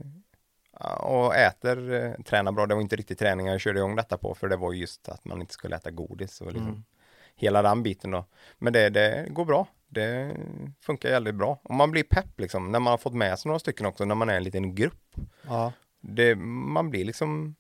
och 1.01 1.37
äter, 1.37 1.93
eh, 1.93 2.13
tränar 2.25 2.53
bra. 2.53 2.67
Det 2.67 2.75
var 2.75 2.83
inte 2.83 2.97
riktigt 2.97 3.19
träningar 3.19 3.53
jag 3.53 3.61
körde 3.61 3.79
igång 3.79 3.97
detta 3.97 4.19
på 4.19 4.35
för 4.35 4.49
det 4.49 4.57
var 4.57 4.73
just 4.73 5.09
att 5.09 5.25
man 5.25 5.41
inte 5.41 5.53
skulle 5.53 5.77
äta 5.77 5.91
godis 5.91 6.41
och 6.41 6.47
liksom 6.53 6.69
Mm. 6.69 6.85
hela 7.37 7.63
den 7.63 7.83
biten 7.83 8.11
då. 8.11 8.25
Men 8.59 8.73
det, 8.73 8.89
det 8.91 9.27
går 9.31 9.45
bra. 9.45 9.67
Det 9.89 10.37
funkar 10.81 11.09
jävligt 11.09 11.35
bra. 11.35 11.61
Och 11.63 11.75
man 11.75 11.91
blir 11.91 12.03
pepp 12.03 12.41
liksom 12.41 12.73
när 12.73 12.81
man 12.81 12.91
har 12.91 12.99
fått 12.99 13.15
med 13.15 13.39
sig 13.39 13.49
några 13.49 13.59
stycken 13.59 13.87
också 13.87 14.05
när 14.05 14.15
man 14.15 14.29
är 14.31 14.37
en 14.37 14.43
liten 14.45 14.75
grupp. 14.75 15.15
Ja, 15.49 15.73
Det, 16.01 16.35
man 16.75 16.91
blir 16.91 17.05
liksom 17.05 17.55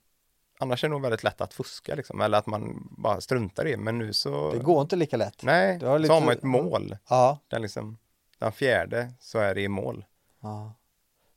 Annars 0.61 0.85
är 0.85 0.89
det 0.89 0.93
nog 0.93 1.03
väldigt 1.03 1.23
lätt 1.23 1.41
att 1.41 1.55
fuska 1.55 1.95
liksom, 1.95 2.21
eller 2.21 2.39
att 2.39 2.47
man 2.47 2.89
bara 2.99 3.21
struntar 3.21 3.67
i 3.67 3.71
det. 3.71 3.77
Men 3.77 3.99
nu 3.99 4.13
så... 4.13 4.53
det 4.53 4.59
går 4.59 4.81
inte 4.83 4.97
lika 4.97 5.17
lätt. 5.17 5.43
Nej, 5.43 5.79
Du 5.79 5.87
har 5.87 5.95
så 5.97 5.99
lite- 6.03 6.13
har 6.15 6.21
man 6.21 6.33
ett 6.35 6.43
mål. 6.43 6.97
Ja, 7.09 7.39
Den, 7.49 7.63
liksom, 7.63 7.99
den 8.39 8.53
fjärde 8.53 9.13
så 9.21 9.39
är 9.39 9.55
det 9.55 9.61
i 9.61 9.69
mål. 9.69 10.05
ja. 10.41 10.75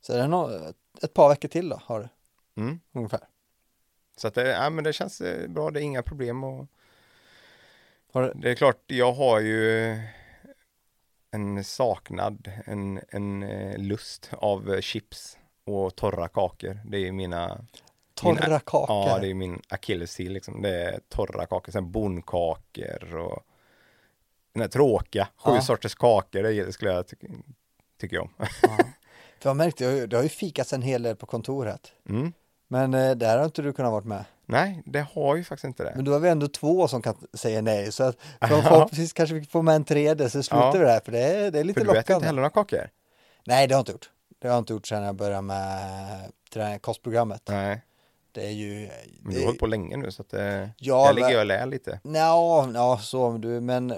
Så 0.02 0.14
är 0.14 0.18
det 0.18 0.28
nog 0.28 0.50
ett 1.04 1.14
par 1.14 1.30
veckor 1.30 1.48
till 1.48 1.70
då, 1.70 1.82
har 1.86 2.00
du 2.00 2.10
Mm. 2.62 2.80
ungefär. 2.92 3.20
Så 4.18 4.28
att 4.28 4.34
det, 4.34 4.48
ja, 4.50 4.70
men 4.70 4.84
det 4.84 4.94
känns 4.94 5.22
eh, 5.22 5.48
bra, 5.50 5.72
det 5.72 5.80
är 5.80 5.84
inga 5.84 6.04
problem 6.04 6.44
och 6.44 6.68
du, 8.14 8.32
det 8.36 8.52
är 8.52 8.56
klart, 8.56 8.84
jag 8.88 9.14
har 9.14 9.40
ju 9.40 9.98
en 11.32 11.64
saknad, 11.64 12.52
en, 12.66 13.00
en 13.10 13.44
eh, 13.44 13.78
lust 13.78 14.30
av 14.34 14.82
chips 14.82 15.38
och 15.64 15.96
torra 15.96 16.28
kakor. 16.28 16.80
Det 16.86 16.98
är 17.08 17.12
mina, 17.12 17.66
torra 18.22 18.34
mina- 18.48 18.60
kakor. 18.60 19.10
ja 19.10 19.20
det 19.22 19.28
är 19.30 19.34
min 19.34 19.62
akilleshäl 19.70 20.32
liksom. 20.34 20.62
Det 20.62 20.82
är 20.82 21.00
torra 21.10 21.46
kakor, 21.46 21.72
sen 21.72 21.92
bondkakor 21.92 23.16
och 23.16 23.44
den 24.54 24.62
här 24.62 24.68
tråkiga, 24.68 25.28
sju 25.38 25.52
Ja. 25.56 25.62
sorters 25.62 25.96
kakor, 25.96 26.44
det 26.44 26.74
skulle 26.74 26.92
jag 26.92 27.08
tycka, 27.08 27.28
tycker 28.02 28.16
jag 28.16 28.24
om. 28.24 28.32
Ja. 28.38 28.46
För 29.40 29.50
jag 29.50 29.58
märkte, 29.58 29.84
det 29.84 29.90
har 29.92 29.98
ju- 29.98 30.08
det 30.08 30.16
har 30.16 30.24
ju 30.24 30.30
fikats 30.30 30.74
en 30.74 30.82
hel 30.82 31.04
del 31.04 31.16
på 31.16 31.26
kontoret. 31.26 31.92
Mm. 32.10 32.34
Men 32.68 32.94
eh, 32.94 33.12
där 33.16 33.38
har 33.38 33.46
inte 33.46 33.62
du 33.62 33.74
kunnat 33.74 33.92
varit 33.92 34.06
med. 34.06 34.24
Nej, 34.46 34.82
det 34.86 35.06
har 35.14 35.36
ju 35.36 35.44
faktiskt 35.44 35.64
inte 35.66 35.84
det. 35.84 35.94
Men 35.96 36.06
då 36.06 36.12
har 36.12 36.20
vi 36.20 36.30
ändå 36.30 36.48
två 36.48 36.88
som 36.88 37.02
kan 37.02 37.16
säga 37.34 37.62
nej. 37.62 37.92
Så 37.92 38.04
att 38.04 38.16
för 38.40 38.48
förhoppningsvis 38.62 39.14
kanske 39.14 39.36
vi 39.36 39.46
får 39.46 39.62
med 39.62 39.76
en 39.76 39.84
tredje 39.84 40.30
så 40.30 40.44
slutar 40.44 40.66
Ja. 40.66 40.72
vi 40.72 40.80
där. 40.80 41.00
För 41.06 41.12
det 41.12 41.20
är, 41.20 41.52
det 41.52 41.60
är 41.60 41.64
lite 41.64 41.80
För 41.80 41.86
du 41.86 41.92
äter 41.92 41.98
lockande. 42.00 42.16
inte 42.16 42.26
heller 42.26 42.42
några 42.42 42.50
kakor? 42.50 42.90
Nej, 43.46 43.68
det 43.68 43.74
har 43.74 43.78
jag 43.78 43.82
inte 43.82 43.92
gjort. 43.92 44.10
Det 44.40 44.48
har 44.48 44.56
jag 44.56 44.62
inte 44.62 44.74
gjort 44.74 44.88
sedan 44.88 45.04
jag 45.04 45.16
började 45.16 45.42
med 45.42 46.82
kostprogrammet. 46.82 47.42
Nej, 47.50 47.82
Det 48.32 48.46
är 48.46 48.52
ju... 48.52 48.90
men 49.22 49.34
du 49.34 49.40
har 49.40 49.46
hållit 49.46 49.60
på 49.60 49.68
länge 49.68 49.98
nu 49.98 50.12
så 50.12 50.22
att 50.22 50.30
det, 50.30 50.70
Ja, 50.78 51.06
där 51.08 51.14
ligger 51.14 51.30
jag 51.30 51.40
och 51.40 51.46
lär 51.46 51.66
lite. 51.66 52.00
Ja, 52.04 52.70
ja, 52.74 52.98
så 53.04 53.38
du, 53.38 53.62
men 53.62 53.94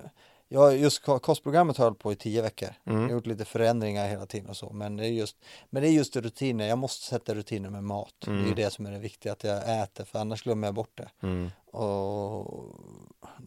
ja, 0.48 0.72
just 0.72 1.04
ko- 1.04 1.20
kostprogrammet 1.20 1.78
har 1.78 1.86
jag 1.86 1.90
hållit 1.90 2.02
på 2.02 2.12
i 2.12 2.16
tio 2.16 2.42
veckor. 2.42 2.70
Mm. 2.86 3.02
Jag 3.02 3.08
har 3.08 3.14
gjort 3.14 3.26
lite 3.26 3.46
förändringar 3.46 4.08
hela 4.08 4.26
tiden 4.26 4.50
och 4.50 4.58
så, 4.58 4.70
men 4.74 4.98
det 4.98 5.06
är 5.06 5.10
just, 5.10 5.38
men 5.70 5.82
det 5.84 5.90
är 5.90 5.92
just 5.92 6.16
rutiner. 6.16 6.68
Jag 6.68 6.78
måste 6.78 7.06
sätta 7.06 7.36
rutiner 7.36 7.70
med 7.70 7.84
mat. 7.84 8.14
Det 8.20 8.32
är 8.32 8.36
Mm. 8.36 8.56
det 8.56 8.74
som 8.74 8.86
är 8.86 8.92
det 8.92 9.00
viktiga, 9.00 9.32
att 9.32 9.44
jag 9.44 9.82
äter, 9.84 10.04
för 10.04 10.20
annars 10.20 10.44
glömmer 10.44 10.68
jag 10.68 10.76
bort 10.76 10.92
det. 10.98 11.10
Mm. 11.28 11.50
Och 11.72 12.64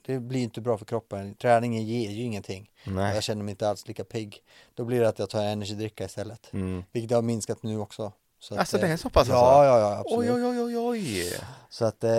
det 0.04 0.20
blir 0.20 0.42
inte 0.42 0.60
bra 0.60 0.78
för 0.78 0.84
kroppen. 0.84 1.34
Träningen 1.34 1.84
ger 1.86 2.10
ju 2.10 2.22
ingenting. 2.22 2.70
Nej. 2.84 3.14
jag 3.14 3.22
känner 3.22 3.42
mig 3.44 3.50
inte 3.52 3.68
alls 3.68 3.88
lika 3.88 4.04
pigg. 4.04 4.42
Då 4.74 4.84
blir 4.84 5.00
det 5.00 5.08
att 5.08 5.18
jag 5.18 5.30
tar 5.30 5.44
energidricka 5.44 6.04
istället. 6.04 6.52
Mm. 6.52 6.84
Vilket 6.92 7.14
har 7.14 7.22
minskat 7.22 7.62
nu 7.62 7.78
också. 7.78 8.12
Så 8.38 8.54
att, 8.54 8.60
Alltså, 8.60 8.78
det 8.78 8.86
eh, 8.86 8.92
är 8.92 8.96
så 8.96 9.10
pass 9.10 9.28
Ja, 9.28 9.34
alltså? 9.34 9.64
ja, 9.64 9.80
ja, 9.80 9.98
absolut. 10.00 10.30
Oj, 10.30 10.44
oj, 10.46 10.60
oj, 10.60 10.78
oj, 10.78 10.78
oj. 10.78 11.40
Så 11.68 11.84
att 11.84 12.04
eh, 12.04 12.10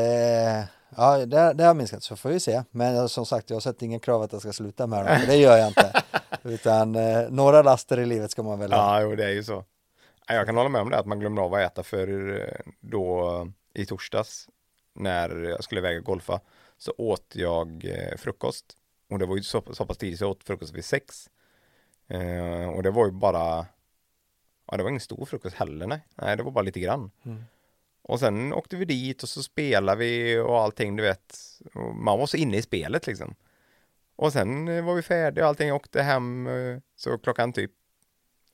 ja, 0.96 1.26
det, 1.26 1.54
det 1.54 1.64
har 1.64 1.74
minskat 1.74 2.04
så 2.04 2.16
får 2.16 2.30
vi 2.30 2.40
se. 2.40 2.64
Men 2.72 2.96
eh, 2.96 3.08
som 3.08 3.26
sagt, 3.26 3.50
jag 3.50 3.56
har 3.56 3.62
sett 3.62 3.82
ingen 3.82 4.00
krav 4.00 4.22
att 4.22 4.32
jag 4.32 4.42
ska 4.42 4.54
sluta 4.54 4.88
med 4.88 5.06
det. 5.06 5.20
För 5.20 5.28
det 5.28 5.36
gör 5.36 5.58
jag 5.58 5.68
inte. 5.68 6.04
Utan 6.44 6.92
några 7.30 7.62
laster 7.62 8.00
i 8.00 8.06
livet 8.06 8.32
ska 8.32 8.44
man 8.44 8.60
väl 8.60 8.72
ha. 8.74 9.00
Ja, 9.00 9.02
jo, 9.02 9.16
det 9.16 9.24
är 9.26 9.30
ju 9.30 9.44
så. 9.44 9.64
Ja, 10.28 10.34
Jag 10.36 10.46
kan 10.46 10.58
hålla 10.58 10.70
med 10.70 10.82
om 10.82 10.90
det, 10.90 10.98
att 11.00 11.06
man 11.06 11.20
glömmer 11.20 11.42
av 11.42 11.54
att 11.54 11.60
äta 11.72 11.84
för 11.84 12.08
då 12.82 13.48
i 13.74 13.86
torsdags 13.86 14.50
när 14.96 15.30
jag 15.30 15.64
skulle 15.64 15.82
väga 15.82 16.00
golfa 16.00 16.40
så 16.78 16.94
åt 16.98 17.32
jag 17.34 17.86
frukost 18.18 18.66
och 19.10 19.20
det 19.20 19.26
var 19.26 19.36
ju 19.36 19.44
så, 19.44 19.64
så 19.74 19.86
pass 19.86 19.98
tidigt 19.98 20.20
så 20.20 20.24
jag 20.26 20.32
åt 20.32 20.44
frukost 20.44 20.74
vid 20.74 20.86
sex. 20.86 21.30
Och 22.76 22.84
det 22.84 22.92
var 22.92 23.06
ju 23.06 23.12
bara, 23.12 23.66
ja 24.68 24.78
det 24.78 24.84
var 24.84 24.90
ingen 24.90 25.00
stor 25.00 25.26
frukost 25.26 25.56
heller 25.56 25.88
nej, 25.88 26.00
nej 26.16 26.38
det 26.38 26.44
var 26.44 26.52
bara 26.52 26.62
lite 26.62 26.80
grann. 26.80 27.12
Mm. 27.26 27.44
Och 28.02 28.20
sen 28.20 28.54
åkte 28.54 28.76
vi 28.76 28.86
dit 28.86 29.24
och 29.24 29.30
så 29.30 29.44
spelade 29.44 30.00
vi 30.00 30.38
och 30.40 30.62
allting 30.62 30.96
du 30.96 31.04
vet. 31.04 31.38
Man 31.94 32.20
var 32.20 32.26
så 32.26 32.38
inne 32.38 32.58
i 32.58 32.62
spelet 32.62 33.08
liksom. 33.08 33.36
Och 34.16 34.34
sen 34.34 34.68
eh, 34.68 34.84
var 34.84 34.96
vi 34.96 35.02
färdiga 35.02 35.44
och 35.44 35.50
allting, 35.50 35.74
åkte 35.74 36.02
hem 36.02 36.48
eh, 36.48 36.78
så 36.96 37.18
klockan 37.18 37.54
typ, 37.54 37.72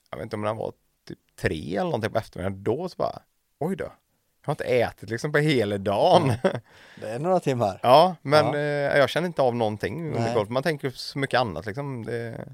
jag 0.10 0.18
vet 0.18 0.24
inte 0.24 0.36
om 0.36 0.42
det 0.42 0.54
var 0.54 0.74
typ 1.08 1.20
tre 1.36 1.76
eller 1.76 1.84
någonting 1.84 2.12
på 2.12 2.18
eftermiddagen, 2.18 2.64
då 2.64 2.90
så 2.90 2.96
bara, 2.98 3.22
oj 3.60 3.76
då. 3.76 3.84
Jag 3.84 4.48
har 4.48 4.54
inte 4.54 4.64
ätit 4.64 5.10
liksom 5.10 5.32
på 5.32 5.38
hela 5.38 5.78
dagen. 5.78 6.34
Det 7.02 7.10
är 7.10 7.20
några 7.20 7.40
timmar. 7.40 7.80
Ja, 7.84 8.16
men 8.22 8.46
Ja. 8.46 8.56
Eh, 8.56 8.98
jag 8.98 9.10
känner 9.10 9.28
inte 9.28 9.42
av 9.42 9.56
någonting 9.56 10.16
under 10.16 10.34
golf. 10.34 10.50
Man 10.50 10.64
tänker 10.64 10.90
så 10.90 11.20
mycket 11.20 11.40
annat 11.40 11.66
liksom. 11.66 12.06
Det, 12.06 12.46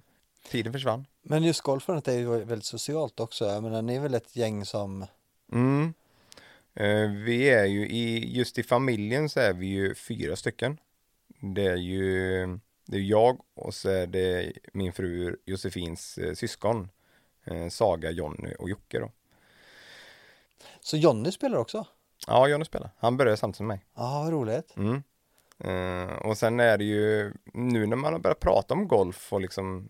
tiden 0.50 0.74
försvann. 0.74 1.06
Men 1.22 1.44
just 1.44 1.62
golfandet 1.62 2.08
är 2.08 2.18
ju 2.18 2.26
väldigt 2.28 2.66
socialt 2.66 3.20
också. 3.20 3.46
Jag 3.46 3.64
menar, 3.64 3.82
ni 3.82 3.96
är 3.96 4.00
väl 4.00 4.14
ett 4.14 4.36
gäng 4.36 4.66
som, 4.66 5.06
Mm. 5.52 5.94
Eh, 6.74 7.10
vi 7.26 7.50
är 7.50 7.66
ju 7.66 7.88
i, 7.90 8.38
just 8.38 8.58
i 8.58 8.64
familjen 8.64 9.30
så 9.30 9.40
är 9.40 9.54
vi 9.54 9.66
ju 9.68 9.96
fyra 9.96 10.36
stycken. 10.36 10.78
Det 11.42 11.66
är 11.66 11.76
ju, 11.76 12.48
det 12.86 12.98
är 12.98 13.02
jag 13.02 13.40
och 13.56 13.74
så 13.74 13.90
är 13.90 14.08
det 14.08 14.54
min 14.74 14.94
fru 14.94 15.38
Josefins 15.46 16.18
eh, 16.18 16.34
syskon. 16.34 16.90
Eh, 17.46 17.70
Saga, 17.70 18.12
Jonny 18.12 18.54
och 18.60 18.70
Jocke 18.70 19.00
då. 19.00 19.12
så 20.82 20.98
Jonny 20.98 21.32
spelar 21.32 21.58
också. 21.58 21.86
Ja, 22.28 22.48
Jonny 22.48 22.66
spelar. 22.66 22.90
Han 22.98 23.18
började 23.18 23.38
samtidigt 23.38 23.58
som 23.58 23.68
mig. 23.68 23.86
Ja, 23.96 24.22
vad 24.24 24.34
roligt. 24.34 24.76
Mm. 24.78 25.04
Eh, 25.60 26.16
och 26.16 26.38
sen 26.38 26.60
är 26.60 26.78
det 26.78 26.84
ju 26.84 27.34
nu 27.54 27.86
när 27.86 27.96
man 27.96 28.14
har 28.14 28.20
börjat 28.20 28.40
prata 28.40 28.74
om 28.74 28.88
golf 28.88 29.34
och 29.34 29.42
liksom 29.42 29.90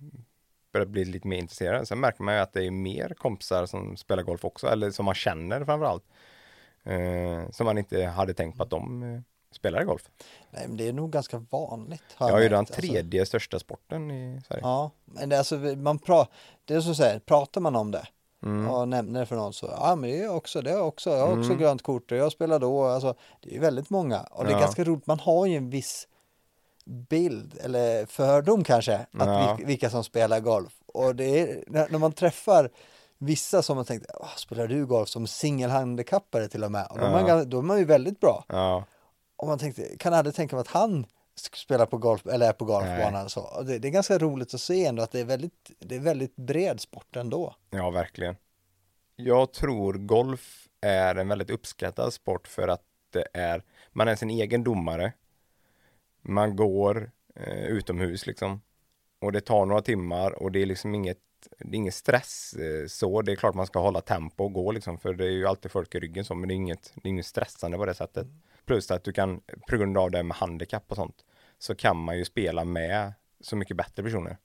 börjat 0.71 0.87
bli 0.89 1.05
lite 1.05 1.27
mer 1.27 1.37
intresserad. 1.37 1.87
Sen 1.87 1.99
märker 1.99 2.23
man 2.23 2.33
ju 2.33 2.39
att 2.39 2.53
det 2.53 2.65
är 2.65 2.71
mer 2.71 3.13
kompisar 3.17 3.65
som 3.65 3.97
spelar 3.97 4.23
golf 4.23 4.45
också, 4.45 4.67
eller 4.67 4.91
som 4.91 5.05
man 5.05 5.15
känner 5.15 5.65
framförallt. 5.65 6.03
Eh, 6.83 7.49
som 7.51 7.65
man 7.65 7.77
inte 7.77 8.03
hade 8.05 8.33
tänkt 8.33 8.57
på 8.57 8.63
att 8.63 8.69
de 8.69 9.03
eh, 9.03 9.21
spelar 9.51 9.83
golf. 9.83 10.09
Nej, 10.51 10.67
men 10.67 10.77
det 10.77 10.87
är 10.87 10.93
nog 10.93 11.11
ganska 11.11 11.37
vanligt. 11.49 12.03
har 12.15 12.29
Jag 12.29 12.39
är 12.39 12.43
ju 12.43 12.49
den. 12.49 12.59
Alltså, 12.59 12.73
tredje 12.81 13.25
största 13.25 13.59
sporten 13.59 14.11
i 14.11 14.41
Sverige. 14.47 14.61
Ja, 14.63 14.91
men 15.05 15.29
det, 15.29 15.35
är 15.35 15.37
alltså, 15.37 15.55
man 15.57 15.99
pra, 15.99 16.27
det 16.65 16.73
är 16.73 16.81
som 16.81 16.95
säger, 16.95 17.19
pratar 17.19 17.61
man 17.61 17.75
om 17.75 17.91
det 17.91 18.07
Mm. 18.43 18.67
och 18.69 18.87
nämner 18.87 19.19
det 19.19 19.25
för 19.25 19.35
någon 19.35 19.53
så, 19.53 19.65
ja 19.65 19.95
men 19.95 20.09
det 20.09 20.19
är 20.19 20.23
jag 20.23 20.37
också, 20.37 20.61
det 20.61 20.69
är 20.71 20.75
jag 20.75 20.87
också, 20.87 21.09
jag 21.09 21.27
har 21.27 21.37
också 21.37 21.49
Mm. 21.51 21.57
grönt 21.57 21.81
kort 21.83 22.11
och 22.11 22.17
jag 22.17 22.31
spelar 22.31 22.59
då, 22.59 22.83
alltså 22.83 23.15
det 23.41 23.55
är 23.55 23.59
väldigt 23.59 23.89
många 23.89 24.19
och 24.21 24.43
det 24.43 24.49
är 24.49 24.53
Ja. 24.53 24.59
ganska 24.59 24.83
roligt, 24.83 25.07
man 25.07 25.19
har 25.19 25.45
ju 25.45 25.55
en 25.55 25.69
viss 25.69 26.07
bild 26.89 27.57
eller 27.63 28.05
fördom 28.05 28.63
kanske 28.63 28.95
att 28.95 29.07
Ja. 29.27 29.55
vil- 29.59 29.65
vilka 29.65 29.89
som 29.89 30.03
spelar 30.03 30.39
golf. 30.39 30.73
Och 30.87 31.15
det 31.15 31.39
är 31.39 31.63
när, 31.67 31.89
när 31.89 31.99
man 31.99 32.11
träffar 32.11 32.69
vissa 33.17 33.61
som 33.61 33.77
har 33.77 33.83
tänkt, 33.83 34.05
"Åh, 34.19 34.35
spelar 34.35 34.67
du 34.67 34.85
golf 34.85 35.09
som 35.09 35.27
singelhandikappare 35.27 36.47
till 36.47 36.63
och 36.63 36.71
med? 36.71 36.87
Och 36.89 36.97
då, 36.99 37.05
är 37.05 37.11
man, 37.11 37.27
Ja. 37.27 37.35
gan- 37.35 37.43
då 37.45 37.57
är 37.57 37.61
man 37.61 37.77
ju 37.77 37.85
väldigt 37.85 38.19
bra. 38.19 38.45
Ja, 38.49 38.83
Och 39.35 39.47
man 39.47 39.59
tänkte, 39.59 39.97
kan 39.97 40.13
aldrig 40.13 40.35
tänka 40.35 40.55
mig 40.55 40.61
att 40.61 40.67
han 40.67 41.05
spelar 41.55 41.85
på 41.85 41.97
golf 41.97 42.25
eller 42.27 42.49
är 42.49 42.53
på 42.53 42.65
golfbanan 42.65 43.29
så. 43.29 43.41
Och 43.41 43.65
det, 43.65 43.79
det 43.79 43.87
är 43.87 43.91
ganska 43.91 44.17
roligt 44.17 44.53
att 44.53 44.61
se 44.61 44.85
ändå 44.85 45.03
att 45.03 45.11
det 45.11 45.19
är 45.19 45.25
väldigt, 45.25 45.71
det 45.79 45.95
är 45.95 45.99
väldigt 45.99 46.35
bred 46.35 46.79
sport 46.81 47.15
ändå. 47.15 47.55
ja 47.69 47.89
verkligen. 47.89 48.35
Jag 49.15 49.53
tror 49.53 49.93
golf 49.93 50.67
är 50.81 51.15
en 51.15 51.27
väldigt 51.27 51.49
uppskattad 51.49 52.13
sport 52.13 52.47
för 52.47 52.67
att 52.67 52.81
det 53.13 53.27
är, 53.33 53.63
man 53.91 54.07
är 54.07 54.15
sin 54.15 54.29
egen 54.29 54.63
domare. 54.63 55.13
Man 56.29 56.55
går 56.55 57.11
eh, 57.35 57.65
utomhus 57.65 58.25
liksom. 58.25 58.61
Och 59.19 59.31
det 59.31 59.41
tar 59.41 59.65
några 59.65 59.81
timmar 59.81 60.31
och 60.43 60.51
det 60.51 60.61
är 60.61 60.65
liksom 60.65 60.95
inget, 60.95 61.17
det 61.57 61.75
är 61.75 61.75
ingen 61.75 61.91
stress 61.91 62.53
eh, 62.53 62.87
så. 62.87 63.21
Det 63.21 63.31
är 63.31 63.35
klart 63.35 63.55
man 63.55 63.67
ska 63.67 63.79
hålla 63.79 64.01
tempo 64.01 64.43
och 64.43 64.53
gå 64.53 64.71
liksom, 64.71 64.97
för 64.97 65.13
det 65.13 65.25
är 65.25 65.31
ju 65.31 65.47
alltid 65.47 65.71
folk 65.71 65.95
i 65.95 65.99
ryggen 65.99 66.25
så, 66.25 66.35
men 66.35 66.47
det 66.47 66.53
är 66.53 66.55
inget, 66.55 66.91
det 66.95 67.07
är 67.07 67.09
inget 67.09 67.25
stressande 67.25 67.77
på 67.77 67.85
det 67.85 67.93
sättet. 67.93 68.27
Plus 68.65 68.91
att 68.91 69.03
du 69.03 69.13
kan, 69.13 69.41
på 69.69 69.77
grund 69.77 69.97
av 69.97 70.11
det 70.11 70.23
med 70.23 70.37
handikapp 70.37 70.85
och 70.87 70.95
sånt, 70.95 71.25
så 71.59 71.75
kan 71.75 71.97
man 71.97 72.17
ju 72.17 72.25
spela 72.25 72.65
med 72.65 73.13
så 73.41 73.55
mycket 73.55 73.77
bättre 73.77 74.03
personer. 74.03 74.37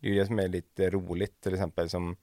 Det 0.00 0.06
är 0.06 0.12
ju 0.12 0.18
det 0.18 0.26
som 0.26 0.38
är 0.38 0.48
lite 0.48 0.90
roligt, 0.90 1.40
till 1.40 1.54
exempel 1.54 1.88
som 1.88 2.16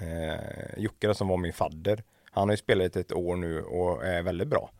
eh, 0.00 0.78
Jocke 0.78 1.14
som 1.14 1.28
var 1.28 1.36
min 1.36 1.52
fadder. 1.52 2.04
Han 2.30 2.48
har 2.48 2.52
ju 2.52 2.56
spelat 2.56 2.96
ett 2.96 3.12
år 3.12 3.36
nu 3.36 3.62
och 3.62 4.04
är 4.04 4.22
väldigt 4.22 4.48
bra. 4.48 4.70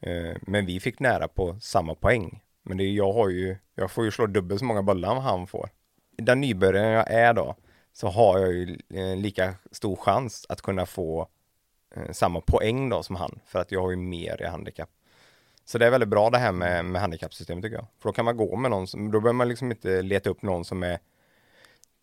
Eh, 0.00 0.36
men 0.42 0.66
vi 0.66 0.80
fick 0.80 1.00
nära 1.00 1.28
på 1.28 1.58
samma 1.60 1.94
poäng. 1.94 2.42
Men 2.62 2.76
det 2.76 2.84
är, 2.84 2.92
jag 2.92 3.12
har 3.12 3.28
ju, 3.28 3.56
jag 3.74 3.90
får 3.90 4.04
ju 4.04 4.10
slå 4.10 4.26
dubbelt 4.26 4.58
så 4.58 4.64
många 4.64 4.82
bollar 4.82 5.16
än 5.16 5.22
han 5.22 5.46
får. 5.46 5.70
Den 6.18 6.40
nybörjaren 6.40 6.92
jag 6.92 7.10
är 7.10 7.34
då, 7.34 7.56
så 7.92 8.08
har 8.08 8.38
jag 8.38 8.52
ju 8.52 8.78
eh, 8.94 9.16
lika 9.16 9.54
stor 9.70 9.96
chans 9.96 10.46
att 10.48 10.62
kunna 10.62 10.86
få 10.86 11.28
eh, 11.96 12.12
samma 12.12 12.40
poäng 12.40 12.88
då 12.88 13.02
som 13.02 13.16
han, 13.16 13.40
för 13.46 13.58
att 13.58 13.72
jag 13.72 13.82
har 13.82 13.90
ju 13.90 13.96
mer 13.96 14.42
i 14.42 14.46
handikapp. 14.46 14.90
Så 15.64 15.78
det 15.78 15.86
är 15.86 15.90
väldigt 15.90 16.08
bra 16.08 16.30
det 16.30 16.38
här 16.38 16.52
med, 16.52 16.84
med 16.84 17.00
handikappsystemet 17.00 17.64
tycker 17.64 17.76
jag. 17.76 17.86
För 17.98 18.08
då 18.08 18.12
kan 18.12 18.24
man 18.24 18.36
gå 18.36 18.56
med 18.56 18.70
någon 18.70 18.86
som, 18.86 19.10
då 19.10 19.20
behöver 19.20 19.36
man 19.36 19.48
liksom 19.48 19.70
inte 19.70 20.02
leta 20.02 20.30
upp 20.30 20.42
någon 20.42 20.64
som 20.64 20.82
är 20.82 20.98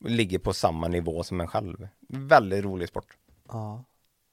ligger 0.06 0.40
på 0.40 0.54
samma 0.54 0.88
nivå 0.88 1.24
som 1.24 1.42
en 1.42 1.48
själv. 1.48 1.88
Väldigt 2.10 2.64
rolig 2.64 2.88
sport. 2.88 3.18
Ja, 3.48 3.84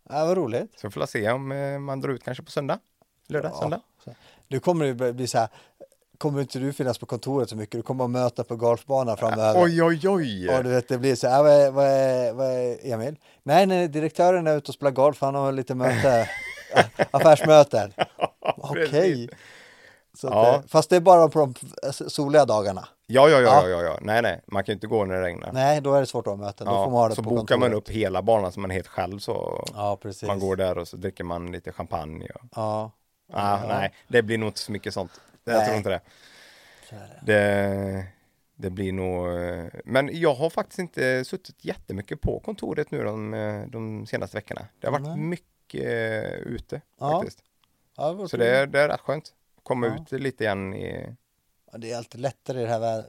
ja 0.08 0.26
vad 0.26 0.36
roligt. 0.36 0.78
Så 0.78 0.86
vi 0.88 0.92
får 0.92 1.06
se 1.06 1.30
om 1.30 1.48
man 1.84 2.00
drar 2.00 2.10
ut 2.10 2.24
kanske 2.24 2.44
på 2.44 2.50
söndag. 2.50 2.78
Lördag, 3.30 3.50
Ja, 3.54 3.60
söndag. 3.60 3.80
så. 4.04 4.10
Nu 4.48 4.60
kommer 4.60 4.86
det 4.94 5.12
bli- 5.12 5.26
så 5.26 5.38
här, 5.38 5.48
kommer 6.18 6.40
inte 6.40 6.58
du 6.58 6.72
finnas 6.72 6.98
på 6.98 7.06
kontoret 7.06 7.50
så 7.50 7.56
mycket, 7.56 7.72
du 7.78 7.82
kommer 7.82 8.04
att 8.04 8.10
möta 8.10 8.44
på 8.44 8.56
golfbanan 8.56 9.16
framöver. 9.16 9.62
Oj, 9.62 9.82
oj, 9.82 10.08
oj! 10.08 10.48
Och 10.56 10.64
du 10.64 10.70
vet, 10.70 10.88
det 10.88 10.98
blir 10.98 11.14
så 11.14 11.28
här, 11.28 11.40
"Ah, 11.40 11.42
vad 11.42 11.52
är, 11.52 11.70
vad 11.70 11.86
är, 11.86 12.32
vad 12.32 12.46
är 12.46 12.92
Emil? 12.92 13.16
Nej, 13.42 13.66
nej, 13.66 13.88
direktören 13.88 14.46
är 14.46 14.56
ute 14.56 14.68
och 14.68 14.74
spelar 14.74 14.90
golf, 14.92 15.20
han 15.20 15.34
har 15.34 15.52
lite 15.52 15.74
möte, 15.74 16.28
affärsmöten. 17.10 17.92
Okej. 18.56 19.28
att, 19.32 19.38
Ja. 20.22 20.54
eh, 20.54 20.60
Fast 20.68 20.90
det 20.90 20.96
är 20.96 21.00
bara 21.00 21.28
på 21.28 21.38
de 21.38 21.54
soliga 21.90 22.44
dagarna. 22.44 22.88
Ja, 23.06 23.28
ja, 23.28 23.40
ja, 23.40 23.68
Ja. 23.68 23.82
ja. 23.82 23.98
Nej, 24.00 24.22
nej, 24.22 24.40
man 24.46 24.64
kan 24.64 24.72
ju 24.72 24.74
inte 24.74 24.86
gå 24.86 25.04
när 25.04 25.14
det 25.14 25.22
regnar. 25.22 25.52
Nej, 25.52 25.80
då 25.80 25.94
är 25.94 26.00
det 26.00 26.06
svårt 26.06 26.26
att 26.26 26.32
ha 26.32 26.36
möten. 26.44 26.66
Då 26.66 26.72
får 26.72 26.90
man 26.90 26.92
ha 26.92 27.08
det 27.08 27.14
så 27.14 27.22
på 27.22 27.30
bokar 27.30 27.56
man 27.58 27.74
upp 27.74 27.88
hela 27.88 28.22
banan 28.22 28.52
så 28.52 28.60
man 28.60 28.70
är 28.70 28.74
helt 28.74 28.86
själv 28.86 29.18
så 29.18 29.64
Ja, 29.74 29.98
precis. 30.02 30.28
man 30.28 30.40
går 30.40 30.56
där 30.56 30.78
och 30.78 30.88
så 30.88 30.96
dricker 30.96 31.24
man 31.24 31.52
lite 31.52 31.72
champagne. 31.72 32.28
Och... 32.34 32.40
Ja, 32.56 32.90
Ah, 33.32 33.66
Nej, 33.68 33.92
det 34.08 34.22
blir 34.22 34.38
nog 34.38 34.48
inte 34.48 34.60
så 34.60 34.72
mycket 34.72 34.94
sånt. 34.94 35.20
Jag 35.44 35.54
Nej. 35.56 35.64
tror 35.66 35.76
inte 35.76 35.90
det. 35.90 36.00
det. 36.90 37.20
det. 37.22 38.06
Det 38.56 38.70
blir 38.70 38.92
nog, 38.92 39.28
eh, 39.42 39.64
men 39.84 40.10
jag 40.20 40.34
har 40.34 40.50
faktiskt 40.50 40.78
inte 40.78 41.24
suttit 41.24 41.64
jättemycket 41.64 42.20
på 42.20 42.40
kontoret 42.40 42.90
nu 42.90 43.04
de, 43.04 43.34
eh, 43.34 43.66
de 43.66 44.06
senaste 44.06 44.36
veckorna. 44.36 44.66
Det 44.80 44.86
har 44.86 44.92
varit 44.92 45.06
Nej. 45.06 45.16
mycket 45.16 45.84
eh, 45.84 46.32
ute 46.34 46.80
Ja. 46.98 47.10
faktiskt. 47.20 47.42
Ja, 47.96 48.12
vad 48.12 48.30
Så 48.30 48.36
det 48.36 48.56
är, 48.56 48.66
det 48.66 48.80
är 48.80 48.88
rätt 48.88 49.00
skönt. 49.00 49.32
Komma 49.62 49.86
Ja. 49.86 50.02
ut 50.02 50.20
lite 50.20 50.44
igen 50.44 50.74
i, 50.74 51.16
Ja, 51.72 51.78
det 51.78 51.92
är 51.92 51.96
alltid 51.96 52.20
lättare 52.20 52.58
i 52.60 52.62
det 52.62 52.68
här 52.68 52.78
vädret. 52.78 53.06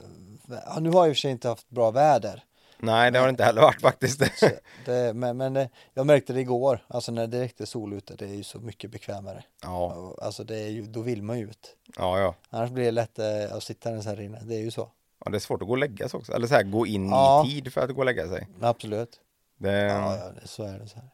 Ja, 0.66 0.78
nu 0.80 0.90
har 0.90 0.98
jag 1.00 1.08
i 1.08 1.12
och 1.12 1.16
för 1.16 1.20
sig 1.20 1.30
inte 1.30 1.48
haft 1.48 1.70
bra 1.70 1.90
väder. 1.90 2.44
Nej, 2.84 3.10
det 3.10 3.18
har 3.18 3.26
det 3.26 3.30
inte 3.30 3.44
heller 3.44 3.62
varit 3.62 3.80
faktiskt. 3.80 4.22
Det, 4.84 5.14
men 5.16 5.36
men 5.36 5.52
det, 5.54 5.68
jag 5.94 6.06
märkte 6.06 6.32
det 6.32 6.40
igår, 6.40 6.84
alltså 6.88 7.12
när 7.12 7.26
det 7.26 7.38
är 7.38 7.40
sol 7.66 7.92
ute, 7.92 8.14
det 8.16 8.24
är 8.24 8.34
ju 8.34 8.42
så 8.42 8.58
mycket 8.60 8.90
bekvämare. 8.90 9.44
Ja, 9.62 10.14
Alltså 10.22 10.44
det 10.44 10.56
är 10.58 10.68
ju, 10.68 10.82
då 10.82 11.00
vill 11.00 11.22
man 11.22 11.38
ju 11.38 11.44
ut. 11.44 11.76
ja, 11.98 12.18
ja. 12.18 12.34
Annars 12.50 12.70
blir 12.70 12.84
det 12.84 12.90
lätt 12.90 13.18
eh, 13.18 13.52
att 13.56 13.62
sitta 13.62 13.90
här 13.90 14.20
inne, 14.20 14.38
det 14.44 14.54
är 14.54 14.60
ju 14.60 14.70
så. 14.70 14.90
ja. 15.24 15.30
Det 15.30 15.36
är 15.36 15.40
svårt 15.40 15.62
att 15.62 15.68
gå 15.68 15.72
och 15.74 15.78
lägga 15.78 16.08
sig 16.08 16.18
också. 16.18 16.32
Eller 16.32 16.46
så 16.46 16.54
här, 16.54 16.62
gå 16.62 16.86
in 16.86 17.08
Ja. 17.08 17.44
i 17.46 17.50
tid 17.50 17.72
för 17.72 17.80
att 17.80 17.90
gå 17.90 17.98
och 17.98 18.04
lägga 18.04 18.28
sig. 18.28 18.48
Absolut. 18.60 19.20
Det, 19.58 19.72
Ja, 19.82 20.16
ja 20.16 20.30
det, 20.42 20.48
så 20.48 20.62
är 20.64 20.78
det. 20.78 20.88
Så 20.88 20.96
här. 20.96 21.08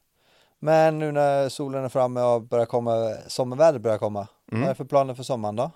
Men 0.59 0.99
nu 0.99 1.13
när 1.13 1.49
solen 1.49 1.85
är 1.85 1.89
framme 1.89 2.21
och 2.21 2.43
börjar 2.43 2.67
komma, 2.67 3.15
sommarväder 3.27 3.79
börjar 3.79 3.99
komma, 3.99 4.29
Mm. 4.53 4.61
vad 4.61 4.69
är 4.69 4.75
det 4.75 4.77
för 4.77 4.85
planer 4.85 5.15
för 5.15 5.23
sommaren 5.23 5.57
då? 5.57 5.71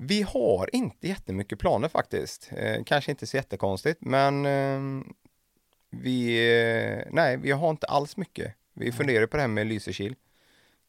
Vi 0.00 0.22
har 0.22 0.74
inte 0.74 1.08
jättemycket 1.08 1.58
planer 1.58 1.88
faktiskt. 1.88 2.50
Eh, 2.56 2.84
kanske 2.84 3.10
inte 3.10 3.26
så 3.26 3.36
jättekonstigt, 3.36 4.00
men 4.00 4.46
eh, 4.46 5.04
vi, 5.90 6.48
eh, 6.60 7.02
nej, 7.10 7.36
vi 7.36 7.50
har 7.50 7.70
inte 7.70 7.86
alls 7.86 8.16
mycket. 8.16 8.54
Vi 8.74 8.92
funderar 8.92 9.26
på 9.26 9.36
det 9.36 9.40
här 9.40 9.48
med 9.48 9.66
Lysekil, 9.66 10.16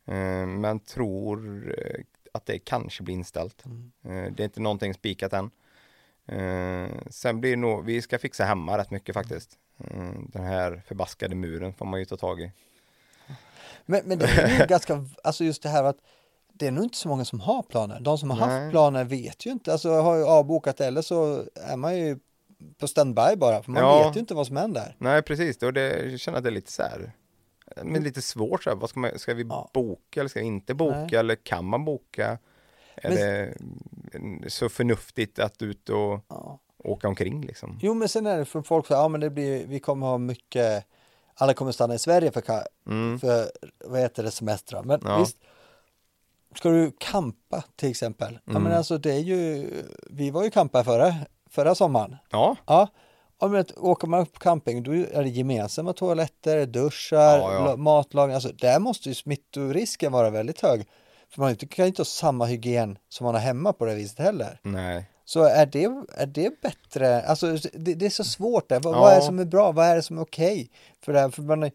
eh, 0.06 0.46
men 0.46 0.80
tror 0.80 1.70
eh, 1.78 2.02
att 2.32 2.46
det 2.46 2.60
kanske 2.60 3.04
blir 3.04 3.16
inställt. 3.16 3.66
Mm. 3.66 3.92
Eh, 4.04 4.32
det 4.32 4.44
är 4.44 4.46
inte 4.46 4.62
någonting 4.62 4.94
spikat 4.94 5.34
än. 5.34 5.52
Sen 7.10 7.42
blir 7.42 7.50
det 7.50 7.56
nog, 7.56 7.86
vi 7.86 8.02
ska 8.02 8.20
fixa 8.20 8.46
hemma 8.46 8.78
rätt 8.78 8.92
mycket 8.92 9.14
faktiskt. 9.14 9.58
Den 10.28 10.44
här 10.44 10.82
förbaskade 10.88 11.36
muren 11.36 11.74
får 11.74 11.86
man 11.86 12.00
ju 12.00 12.06
ta 12.06 12.18
tag 12.18 12.42
i. 12.42 12.52
Men, 13.86 14.02
men 14.06 14.20
det 14.20 14.26
är 14.26 14.60
ju 14.60 14.66
ganska, 14.70 15.06
alltså 15.24 15.44
just 15.44 15.64
det 15.64 15.70
här 15.70 15.84
att 15.84 15.98
det 16.60 16.68
är 16.68 16.72
nog 16.72 16.84
inte 16.84 16.98
så 16.98 17.08
många 17.08 17.26
som 17.26 17.40
har 17.40 17.64
planer. 17.64 18.00
De 18.00 18.18
som 18.18 18.30
har 18.30 18.48
Nej. 18.48 18.62
haft 18.62 18.72
planer 18.72 19.04
vet 19.04 19.46
ju 19.46 19.52
inte, 19.52 19.72
alltså 19.72 19.90
har 19.90 20.16
ju 20.16 20.24
avbokat 20.26 20.82
eller 20.82 21.02
så 21.02 21.44
är 21.56 21.78
man 21.78 21.98
ju 21.98 22.20
på 22.78 22.88
standby 22.88 23.36
bara, 23.38 23.64
för 23.64 23.72
man 23.72 23.84
Ja. 23.84 24.08
vet 24.08 24.16
ju 24.16 24.20
inte 24.20 24.34
vad 24.34 24.48
som 24.48 24.58
händer. 24.58 24.96
Nej, 24.98 25.22
precis. 25.22 25.64
Och 25.64 25.74
det, 25.74 26.06
jag 26.12 26.20
känner 26.20 26.38
att 26.38 26.44
det 26.44 26.50
är 26.50 26.54
lite 26.54 26.72
så 26.72 26.84
här, 26.84 27.12
men 27.84 28.04
lite 28.04 28.22
svårt 28.22 28.64
så 28.64 28.70
här. 28.70 28.78
Vad 28.78 28.90
ska, 28.90 29.00
man, 29.00 29.20
ska 29.20 29.34
vi 29.34 29.44
Ja. 29.50 29.70
boka 29.74 30.20
eller 30.20 30.30
ska 30.30 30.40
vi 30.40 30.46
inte 30.46 30.74
boka 30.74 30.96
Nej. 31.00 31.16
eller 31.16 31.36
kan 31.36 31.66
man 31.66 31.86
boka? 31.86 32.38
Är 32.96 33.10
Men- 33.10 34.42
det 34.44 34.50
så 34.50 34.70
förnuftigt 34.70 35.40
att 35.40 35.62
ut 35.62 35.90
och 35.90 36.20
Ja. 36.28 36.60
åka 36.84 37.08
omkring 37.08 37.42
liksom? 37.46 37.80
Jo, 37.82 37.94
men 37.94 38.10
sen 38.10 38.26
är 38.28 38.38
det 38.38 38.46
för 38.46 38.62
folk 38.62 38.88
så 38.88 38.94
ja 38.94 39.08
men 39.08 39.22
det 39.22 39.30
blir, 39.30 39.68
vi 39.68 39.80
kommer 39.80 40.08
ha 40.08 40.18
mycket, 40.18 40.86
alla 41.36 41.54
kommer 41.54 41.72
stanna 41.72 41.94
i 41.96 42.00
Sverige 42.00 42.32
för, 42.32 42.44
Mm. 42.88 43.20
för 43.20 43.52
vad 43.86 44.00
heter 44.00 44.24
det, 44.24 44.32
semestrar. 44.32 44.84
Men 44.84 45.02
Ja. 45.04 45.20
visst, 45.20 45.38
ska 46.56 46.70
du 46.70 46.92
kampa 46.98 47.64
till 47.76 47.90
exempel? 47.90 48.34
Ja, 48.46 48.52
men 48.54 48.62
Mm. 48.66 48.78
alltså 48.78 48.98
det 48.98 49.12
är 49.12 49.20
ju, 49.20 49.70
vi 50.10 50.32
var 50.32 50.44
ju 50.44 50.50
kampa 50.50 50.84
förra, 50.84 51.14
förra 51.50 51.76
sommaren. 51.76 52.16
Ja, 52.32 52.58
Ja, 53.42 53.48
men 53.48 53.56
att 53.60 53.78
åker 53.78 54.08
man 54.08 54.20
upp 54.22 54.40
camping 54.40 54.84
då 54.84 54.92
är 54.92 55.24
det 55.24 55.30
gemensamma 55.30 55.94
toaletter, 55.94 56.66
duschar, 56.66 57.38
Ja, 57.38 57.54
ja. 57.54 57.66
la- 57.66 57.76
matlagning. 57.78 58.36
Alltså 58.36 58.50
där 58.52 58.80
måste 58.80 59.10
ju 59.10 59.16
smittorisken 59.16 60.12
vara 60.12 60.30
väldigt 60.30 60.62
hög. 60.62 60.88
För 61.30 61.42
man 61.42 61.56
kan 61.56 61.86
ju 61.86 61.88
inte 61.88 62.00
ha 62.00 62.06
samma 62.06 62.46
hygien 62.46 62.98
som 63.10 63.26
man 63.26 63.34
har 63.34 63.42
hemma 63.42 63.74
på 63.74 63.86
det 63.86 63.96
viset 63.96 64.20
heller. 64.20 64.60
nej. 64.64 65.10
Så 65.26 65.44
är 65.44 65.66
det, 65.66 65.84
är 66.18 66.26
det 66.26 66.62
bättre? 66.62 67.22
Alltså 67.22 67.58
det, 67.74 67.94
det 67.94 68.06
är 68.06 68.10
så 68.10 68.24
svårt 68.24 68.70
där. 68.70 68.80
Vad, 68.80 68.96
Ja. 68.96 69.00
vad 69.00 69.12
är 69.12 69.16
det 69.16 69.22
som 69.22 69.40
är 69.40 69.46
bra? 69.46 69.72
Vad 69.72 69.86
är 69.86 69.96
det 69.96 70.02
som 70.02 70.18
är 70.18 70.22
okej? 70.22 70.72
För 71.02 71.14
det 71.14 71.20
här, 71.20 71.30
för 71.30 71.42
man 71.42 71.72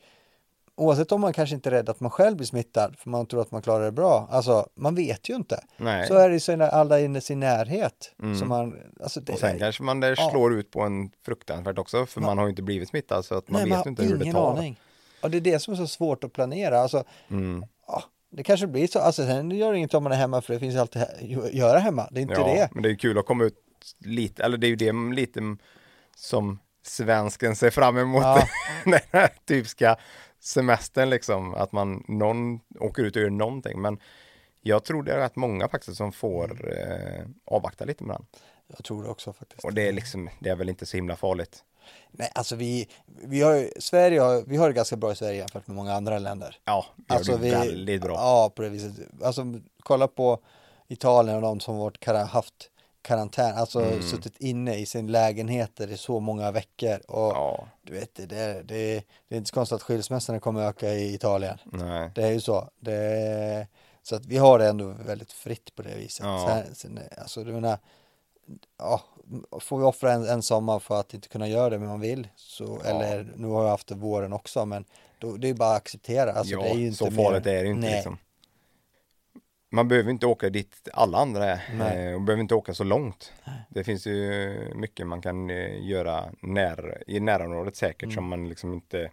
oavsett 0.76 1.12
om 1.12 1.20
man 1.20 1.32
kanske 1.32 1.54
inte 1.54 1.68
är 1.68 1.70
rädd 1.70 1.88
att 1.88 2.00
man 2.00 2.10
själv 2.10 2.36
blir 2.36 2.46
smittad 2.46 2.94
för 2.98 3.10
man 3.10 3.26
tror 3.26 3.40
att 3.42 3.50
man 3.50 3.62
klarar 3.62 3.84
det 3.84 3.92
bra. 3.92 4.28
Alltså 4.30 4.68
man 4.74 4.94
vet 4.94 5.28
ju 5.30 5.34
inte. 5.34 5.64
nej. 5.76 6.06
Så 6.08 6.14
är 6.14 6.28
det 6.28 6.34
ju 6.34 6.40
så 6.40 6.56
när 6.56 6.68
alla 6.68 7.00
i 7.00 7.20
sin 7.20 7.40
närhet. 7.40 8.14
Mm. 8.22 8.36
Så 8.38 8.44
man, 8.44 8.76
alltså 9.02 9.20
det, 9.20 9.32
och 9.32 9.38
sen 9.38 9.58
kanske 9.58 9.82
man 9.82 10.00
det 10.00 10.14
Ja. 10.18 10.30
slår 10.30 10.54
ut 10.54 10.70
på 10.70 10.80
en 10.80 11.10
fruktansvärt 11.24 11.78
också 11.78 12.06
för 12.06 12.20
Ja. 12.20 12.26
man 12.26 12.38
har 12.38 12.44
ju 12.44 12.50
inte 12.50 12.62
blivit 12.62 12.88
smittad 12.88 13.24
så 13.24 13.34
att 13.34 13.48
man 13.50 13.60
Nej, 13.62 13.70
vet 13.70 13.78
man 13.78 13.84
ju 13.84 13.90
inte 13.90 14.04
hur 14.04 14.16
det 14.16 14.32
tar. 14.32 14.50
aning. 14.56 14.80
Och 15.22 15.30
det 15.30 15.36
är 15.36 15.40
det 15.40 15.58
som 15.58 15.72
är 15.74 15.76
så 15.78 15.86
svårt 15.86 16.24
att 16.24 16.32
planera. 16.32 16.80
Alltså, 16.80 17.04
Mm. 17.30 17.64
ja, 17.86 18.02
det 18.30 18.42
kanske 18.42 18.66
blir 18.66 18.86
så. 18.86 18.98
Alltså, 18.98 19.26
sen 19.26 19.50
gör 19.50 19.72
det 19.72 19.78
inget 19.78 19.94
om 19.94 20.02
man 20.02 20.12
är 20.12 20.16
hemma 20.16 20.42
för 20.42 20.54
det 20.54 20.60
finns 20.60 20.76
alltid 20.76 21.02
att 21.02 21.52
göra 21.52 21.78
hemma. 21.78 22.08
Det 22.10 22.20
är 22.20 22.22
inte 22.22 22.34
Ja, 22.34 22.44
det. 22.46 22.68
men 22.72 22.82
det 22.82 22.90
är 22.90 22.94
kul 22.94 23.18
att 23.18 23.26
komma 23.26 23.44
ut 23.44 23.54
lite, 23.98 24.42
eller 24.44 24.58
det 24.58 24.66
är 24.66 24.68
ju 24.68 24.76
det 24.76 24.92
lite 25.14 25.40
som 26.16 26.58
svensken 26.82 27.56
ser 27.56 27.70
fram 27.70 27.98
emot 27.98 28.22
Ja. 28.22 28.42
den 28.84 29.00
här 29.12 29.28
typiska 29.46 29.96
semestern 30.44 31.10
liksom, 31.10 31.54
att 31.54 31.72
man, 31.72 32.04
någon 32.08 32.60
åker 32.80 33.02
ut 33.02 33.16
och 33.16 33.22
gör 33.22 33.30
någonting, 33.30 33.80
men 33.80 33.98
jag 34.60 34.84
tror 34.84 35.02
det 35.02 35.12
är 35.12 35.18
rätt 35.18 35.36
många 35.36 35.68
faktiskt 35.68 35.96
som 35.96 36.12
får 36.12 36.78
eh, 36.78 37.24
avvakta 37.44 37.84
lite 37.84 38.04
med 38.04 38.16
den. 38.16 38.26
Jag 38.66 38.84
tror 38.84 39.02
det 39.02 39.08
också 39.08 39.32
faktiskt. 39.32 39.64
Och 39.64 39.74
det 39.74 39.88
är 39.88 39.92
liksom, 39.92 40.30
det 40.40 40.50
är 40.50 40.56
väl 40.56 40.68
inte 40.68 40.86
så 40.86 40.96
himla 40.96 41.16
farligt. 41.16 41.64
Nej, 42.10 42.30
alltså 42.34 42.56
vi, 42.56 42.88
vi 43.06 43.42
har 43.42 43.80
Sverige 43.80 44.20
har, 44.20 44.42
vi 44.46 44.56
har 44.56 44.68
det 44.68 44.74
ganska 44.74 44.96
bra 44.96 45.12
i 45.12 45.16
Sverige 45.16 45.38
jämfört 45.38 45.66
med 45.66 45.76
många 45.76 45.94
andra 45.94 46.18
länder. 46.18 46.58
Ja, 46.64 46.86
vi 46.96 47.04
har 47.08 47.16
Alltså 47.16 47.32
det 47.32 47.38
vi, 47.38 47.50
väldigt 47.50 48.02
bra. 48.02 48.14
Ja, 48.14 48.52
på 48.56 48.62
det 48.62 48.68
viset. 48.68 48.92
Alltså 49.22 49.44
kolla 49.82 50.08
på 50.08 50.38
Italien 50.88 51.36
och 51.36 51.42
de 51.42 51.60
som 51.60 51.76
varit, 51.76 52.04
haft 52.06 52.70
karantän, 53.04 53.56
alltså 53.56 53.80
Mm. 53.82 54.02
suttit 54.02 54.36
inne 54.40 54.74
i 54.76 54.86
sin 54.86 55.06
lägenheter 55.12 55.90
i 55.90 55.96
så 55.96 56.20
många 56.20 56.50
veckor 56.50 56.98
och 57.08 57.32
Ja, 57.32 57.68
du 57.82 57.92
vet 57.92 58.14
det, 58.14 58.26
det, 58.26 58.62
det, 58.62 59.02
det 59.28 59.34
är 59.34 59.36
inte 59.38 59.48
så 59.48 59.54
konstigt 59.54 59.76
att 59.76 59.82
skilsmässorna 59.82 60.40
kommer 60.40 60.62
öka 60.68 60.88
i 60.92 61.14
Italien. 61.14 61.58
nej. 61.64 62.10
Det 62.14 62.22
är 62.22 62.30
ju 62.32 62.40
så. 62.40 62.68
Det, 62.80 63.66
så 64.02 64.16
att 64.16 64.26
vi 64.26 64.36
har 64.36 64.58
det 64.58 64.68
ändå 64.68 64.94
väldigt 65.06 65.32
fritt 65.32 65.74
på 65.74 65.82
det 65.82 65.94
viset. 65.96 66.26
Ja. 66.26 66.46
Sen, 66.66 66.74
sen, 66.74 66.98
alltså, 67.18 67.44
du 67.44 67.52
menar, 67.52 67.78
ja, 68.78 69.00
får 69.60 69.78
vi 69.78 69.84
offra 69.84 70.12
en, 70.12 70.24
en 70.28 70.42
sommar 70.42 70.78
för 70.78 71.00
att 71.00 71.14
inte 71.14 71.28
kunna 71.28 71.48
göra 71.48 71.70
det 71.70 71.78
men 71.78 71.88
man 71.88 72.00
vill, 72.00 72.28
så, 72.36 72.80
Ja. 72.84 72.90
eller 72.90 73.32
nu 73.36 73.48
har 73.48 73.62
jag 73.62 73.70
haft 73.70 73.86
det 73.88 73.94
våren 73.94 74.32
också, 74.32 74.66
men 74.66 74.84
då, 75.18 75.36
det 75.36 75.48
är 75.48 75.54
bara 75.54 75.70
att 75.70 75.76
acceptera. 75.76 76.32
Alltså, 76.32 76.52
ja, 76.54 76.60
det 76.62 76.68
är 76.70 76.74
ju 76.74 76.86
inte 76.86 76.98
så 76.98 77.10
mer- 77.10 77.24
farligt 77.24 77.46
är 77.46 77.62
det 77.64 77.68
inte 77.70 77.80
Nej. 77.80 77.94
liksom. 77.94 78.18
Man 79.74 79.88
behöver 79.88 80.10
inte 80.10 80.26
åka 80.26 80.50
dit 80.50 80.88
alla 80.92 81.18
andra 81.18 81.44
är 81.44 81.60
Nej. 81.78 82.06
eh, 82.08 82.14
och 82.14 82.20
behöver 82.20 82.40
inte 82.42 82.54
åka 82.54 82.74
så 82.74 82.84
långt. 82.84 83.32
Det 83.68 83.84
finns 83.84 84.06
ju 84.06 84.72
mycket 84.74 85.06
man 85.06 85.22
kan 85.22 85.50
eh, 85.50 85.86
göra 85.86 86.24
när, 86.40 87.02
i 87.06 87.20
närområdet 87.20 87.76
säkert 87.76 88.02
Mm. 88.02 88.14
som 88.14 88.24
man 88.28 88.48
liksom 88.48 88.72
inte 88.74 89.10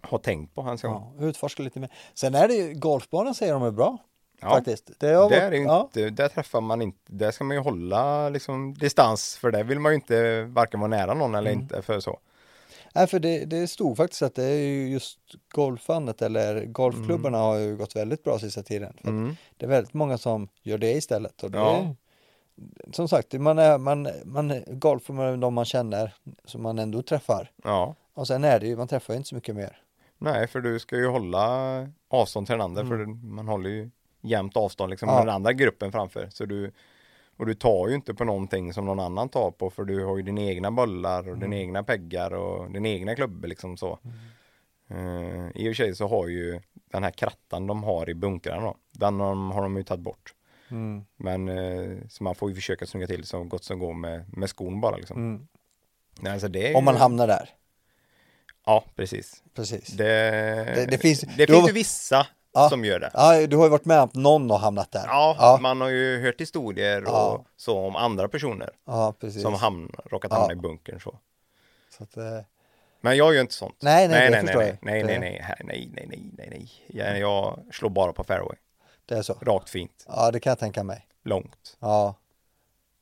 har 0.00 0.18
tänkt 0.18 0.54
på 0.54 0.62
gång. 0.62 0.78
Ja, 0.82 1.12
utforska 1.20 1.62
lite 1.62 1.80
mer. 1.80 1.90
Sen 2.14 2.34
är 2.34 2.48
det 2.48 2.54
ju, 2.54 2.74
golfbanan 2.74 3.34
säger 3.34 3.52
de 3.52 3.62
är 3.62 3.70
bra. 3.70 3.98
Ja, 4.40 4.50
Faktiskt. 4.50 4.90
Det 5.00 5.06
har 5.14 5.30
där, 5.30 5.50
varit- 5.50 5.62
ja. 5.66 5.82
inte, 5.82 6.10
där 6.10 6.28
träffar 6.28 6.60
man 6.60 6.82
inte, 6.82 6.98
där 7.06 7.30
ska 7.30 7.44
man 7.44 7.56
ju 7.56 7.62
hålla 7.62 8.28
liksom 8.28 8.74
distans 8.74 9.36
för 9.36 9.50
där 9.50 9.64
vill 9.64 9.80
man 9.80 9.92
ju 9.92 9.96
inte 9.96 10.42
varken 10.42 10.80
vara 10.80 10.88
nära 10.90 11.14
någon 11.14 11.34
eller 11.34 11.50
Mm. 11.50 11.62
inte 11.62 11.82
för 11.82 12.00
så. 12.00 12.18
Nej, 12.96 13.06
för 13.06 13.18
det, 13.18 13.44
det 13.44 13.66
stod 13.68 13.96
faktiskt 13.96 14.22
att 14.22 14.34
det 14.34 14.44
är 14.44 14.58
ju 14.58 14.88
just 14.88 15.18
golfandet 15.54 16.22
eller 16.22 16.64
golfklubbarna 16.64 17.38
har 17.38 17.56
ju 17.58 17.76
gått 17.76 17.96
väldigt 17.96 18.24
bra 18.24 18.38
sista 18.38 18.62
tiden. 18.62 18.96
Mm. 19.04 19.36
Det 19.56 19.66
är 19.66 19.70
väldigt 19.70 19.94
många 19.94 20.18
som 20.18 20.48
gör 20.62 20.78
det 20.78 20.92
istället. 20.92 21.42
Och 21.42 21.50
det 21.50 21.58
Ja. 21.58 21.94
som 22.92 23.08
sagt, 23.08 23.32
man, 23.32 23.58
är, 23.58 23.78
man, 23.78 24.08
man 24.24 24.62
golfar 24.66 25.14
med 25.14 25.38
de 25.38 25.54
man 25.54 25.64
känner 25.64 26.14
som 26.44 26.62
man 26.62 26.78
ändå 26.78 27.02
träffar. 27.02 27.50
Ja, 27.64 27.94
Och 28.14 28.26
sen 28.26 28.44
är 28.44 28.60
det 28.60 28.66
ju, 28.66 28.76
man 28.76 28.88
träffar 28.88 29.14
ju 29.14 29.16
inte 29.16 29.28
så 29.28 29.34
mycket 29.34 29.54
mer. 29.56 29.76
nej 30.18 30.46
för 30.48 30.60
du 30.60 30.78
ska 30.78 30.96
ju 30.96 31.06
hålla 31.06 31.88
avstånd 32.08 32.46
till 32.46 32.52
den 32.52 32.60
andra 32.60 32.86
för 32.86 33.06
man 33.26 33.48
håller 33.48 33.70
ju 33.70 33.90
jämnt 34.20 34.56
avstånd 34.56 34.90
liksom 34.90 35.08
Mm. 35.08 35.14
Ja. 35.16 35.20
med 35.20 35.26
den 35.28 35.34
andra 35.34 35.52
gruppen 35.52 35.92
framför. 35.92 36.28
Så 36.32 36.44
du, 36.44 36.72
och 37.36 37.46
du 37.46 37.54
tar 37.54 37.88
ju 37.88 37.94
inte 37.94 38.14
på 38.14 38.24
någonting 38.24 38.72
som 38.72 38.84
någon 38.86 39.00
annan 39.00 39.28
tar 39.28 39.50
på 39.50 39.70
för 39.70 39.84
du 39.84 40.04
har 40.04 40.16
ju 40.16 40.22
dina 40.22 40.40
egna 40.42 40.70
bollar 40.70 41.20
och 41.20 41.26
Mm. 41.36 41.40
dina 41.40 41.56
egna 41.56 41.82
peggar 41.82 42.30
och 42.34 42.70
din 42.70 42.86
egna 42.86 43.14
klubbor 43.14 43.48
liksom 43.48 43.76
så. 43.76 43.98
Eh, 44.90 45.46
I 45.54 45.68
och 45.68 45.70
för 45.70 45.74
sig 45.74 45.94
så 45.94 46.08
har 46.08 46.28
ju 46.28 46.60
den 46.90 47.02
här 47.04 47.10
krattan 47.10 47.66
de 47.66 47.84
har 47.84 48.10
i 48.10 48.14
bunkrarna 48.14 48.62
då, 48.62 48.76
den 48.92 49.20
har 49.20 49.62
de, 49.62 49.76
ju 49.76 49.82
tagit 49.82 50.02
bort. 50.04 50.34
Mm. 50.70 51.04
Men 51.16 51.48
eh, 51.48 51.98
så 52.08 52.24
man 52.24 52.34
får 52.34 52.48
ju 52.48 52.54
försöka 52.54 52.86
snygga 52.86 53.06
till 53.06 53.24
så 53.24 53.44
gott 53.44 53.64
som 53.64 53.78
går 53.78 53.94
med, 53.94 54.24
med 54.38 54.48
skon 54.50 54.80
bara 54.80 54.96
liksom. 54.96 55.16
Mm. 55.16 55.46
Nej, 56.20 56.32
alltså 56.32 56.48
det 56.48 56.68
ju, 56.68 56.74
Om 56.74 56.84
man 56.84 56.96
hamnar 56.96 57.26
där. 57.26 57.48
Ja, 58.66 58.84
precis. 58.94 59.42
Precis. 59.54 59.86
Det, 59.88 60.04
Det- 60.04 60.86
det 60.90 60.98
finns- 60.98 61.20
det 61.20 61.46
du 61.46 61.52
finns 61.54 61.68
ju 61.68 61.72
vissa 61.72 62.26
Ja. 62.54 62.68
som 62.68 62.84
gör 62.84 63.00
det. 63.00 63.10
Ja, 63.14 63.46
du 63.46 63.56
har 63.56 63.64
ju 63.64 63.70
varit 63.70 63.84
med 63.84 63.98
om 63.98 64.04
att 64.04 64.14
någon 64.14 64.50
har 64.50 64.58
hamnat 64.58 64.92
där. 64.92 65.04
Ja, 65.06 65.36
ja, 65.38 65.58
man 65.62 65.80
har 65.80 65.88
ju 65.88 66.22
hört 66.22 66.40
historier 66.40 67.02
och 67.02 67.08
Ja. 67.08 67.44
så 67.56 67.78
om 67.78 67.96
andra 67.96 68.28
personer 68.28 68.70
ja, 68.86 69.14
som 69.42 69.54
hamn, 69.54 69.92
råkat 70.10 70.30
Ja. 70.30 70.38
hamna 70.38 70.52
i 70.52 70.56
bunkern 70.56 71.00
så. 71.00 71.18
Så 71.98 72.02
att, 72.02 72.16
eh, 72.16 72.40
Men 73.00 73.16
jag 73.16 73.34
gör 73.34 73.40
inte 73.40 73.54
sånt. 73.54 73.76
Nej, 73.80 74.08
nej, 74.08 74.30
nej, 74.30 74.42
nej, 74.42 74.54
nej, 74.56 74.78
nej, 74.82 75.04
nej, 75.04 75.18
nej, 75.18 75.40
nej, 75.64 75.90
nej, 75.94 76.06
nej, 76.08 76.30
nej, 76.38 76.48
nej. 76.50 76.70
Jag, 76.86 77.18
jag 77.18 77.58
slår 77.72 77.90
bara 77.90 78.12
på 78.12 78.24
fairway. 78.24 78.56
det 79.06 79.14
är 79.14 79.22
så. 79.22 79.34
Rakt 79.40 79.70
fint, 79.70 80.04
Ja, 80.08 80.30
det 80.30 80.40
kan 80.40 80.50
jag 80.50 80.58
tänka 80.58 80.82
mig. 80.84 81.06
långt, 81.24 81.76
Ja. 81.80 82.14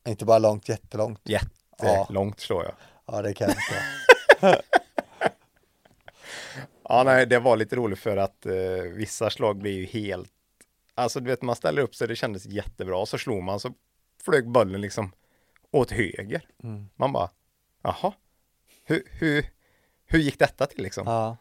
Inte 0.07 0.25
bara 0.25 0.39
långt, 0.39 0.69
jättelångt. 0.69 1.19
jättelångt 1.23 2.39
slår 2.39 2.63
jag. 2.63 2.73
Ja, 3.05 3.21
det 3.21 3.33
kan 3.33 3.47
jag 3.47 3.55
förstå. 3.57 3.75
Ja, 6.89 7.03
nej, 7.03 7.25
det 7.25 7.39
var 7.39 7.57
lite 7.57 7.75
roligt 7.75 7.99
för 7.99 8.17
att 8.17 8.45
eh, 8.45 8.81
vissa 8.93 9.29
slag 9.29 9.57
blir 9.57 9.71
ju 9.71 9.85
helt, 9.85 10.31
alltså 10.95 11.19
du 11.19 11.29
vet 11.29 11.41
man 11.41 11.55
ställer 11.55 11.81
upp 11.81 11.95
sig, 11.95 12.07
det 12.07 12.15
kändes 12.15 12.45
jättebra, 12.45 13.05
så 13.05 13.17
slog 13.17 13.43
man 13.43 13.59
så 13.59 13.73
flög 14.23 14.49
bollen 14.51 14.81
liksom 14.81 15.11
åt 15.71 15.91
höger. 15.91 16.47
Mm. 16.63 16.89
Man 16.95 17.13
bara, 17.13 17.29
jaha, 17.83 18.13
hur, 18.85 19.03
hur, 19.11 19.45
hur 20.05 20.19
gick 20.19 20.39
detta 20.39 20.65
till 20.65 20.83
liksom? 20.83 21.07
Ja. 21.07 21.37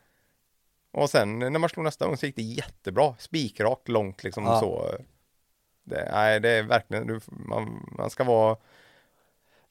Och 0.93 1.11
sen 1.11 1.39
när 1.39 1.59
man 1.59 1.69
slog 1.71 1.85
nästa 1.85 2.07
gång 2.07 2.17
så 2.17 2.27
gick 2.27 2.37
det 2.37 2.43
jättebra, 2.43 3.15
spikrakt 3.19 3.89
långt 3.89 4.25
liksom 4.25 4.45
Ja. 4.45 4.61
så. 4.61 4.97
Det, 5.85 6.09
nej, 6.13 6.41
det 6.41 6.49
är 6.51 6.63
verkligen, 6.63 7.21
man, 7.27 7.89
man 7.99 8.11
ska 8.11 8.25
vara, 8.25 8.57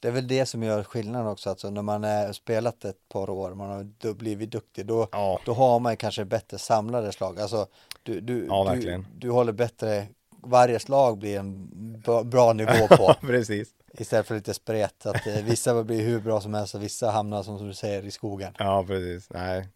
Det 0.02 0.08
är 0.08 0.12
väl 0.12 0.28
det 0.28 0.46
som 0.46 0.64
gör 0.64 0.84
skillnaden 0.84 1.28
också, 1.28 1.50
alltså 1.50 1.70
när 1.70 1.82
man 1.82 2.04
har 2.04 2.34
spelat 2.34 2.86
ett 2.86 3.10
par 3.10 3.30
år, 3.30 3.54
man 3.54 3.70
har 3.70 4.14
blivit 4.14 4.52
duktig, 4.52 4.86
då, 4.86 5.08
ja, 5.12 5.40
då 5.46 5.54
har 5.54 5.80
man 5.80 5.98
kanske 5.98 6.26
bättre 6.26 6.58
samlade 6.58 7.12
slag. 7.12 7.40
Alltså, 7.40 7.68
du, 8.04 8.20
du, 8.20 8.46
Ja, 8.46 8.76
du, 8.76 9.04
du 9.16 9.32
håller 9.32 9.54
bättre, 9.54 10.08
varje 10.44 10.80
slag 10.80 11.18
blir 11.18 11.40
en 11.40 11.70
bra, 12.02 12.24
bra 12.24 12.54
nivå 12.54 12.88
på, 12.90 13.14
precis. 13.22 13.70
istället 13.94 14.28
för 14.28 14.36
lite 14.36 14.54
spret. 14.54 15.06
Att 15.06 15.28
eh, 15.28 15.44
vissa 15.44 15.84
blir 15.84 16.02
hur 16.02 16.20
bra 16.20 16.42
som 16.42 16.54
helst 16.54 16.76
och 16.76 16.84
vissa 16.84 17.12
hamnar 17.12 17.44
som 17.44 17.68
du 17.68 17.74
säger 17.74 18.06
i 18.06 18.12
skogen. 18.12 18.54
Ja, 18.58 18.84
precis, 18.88 19.30
nej. 19.30 19.68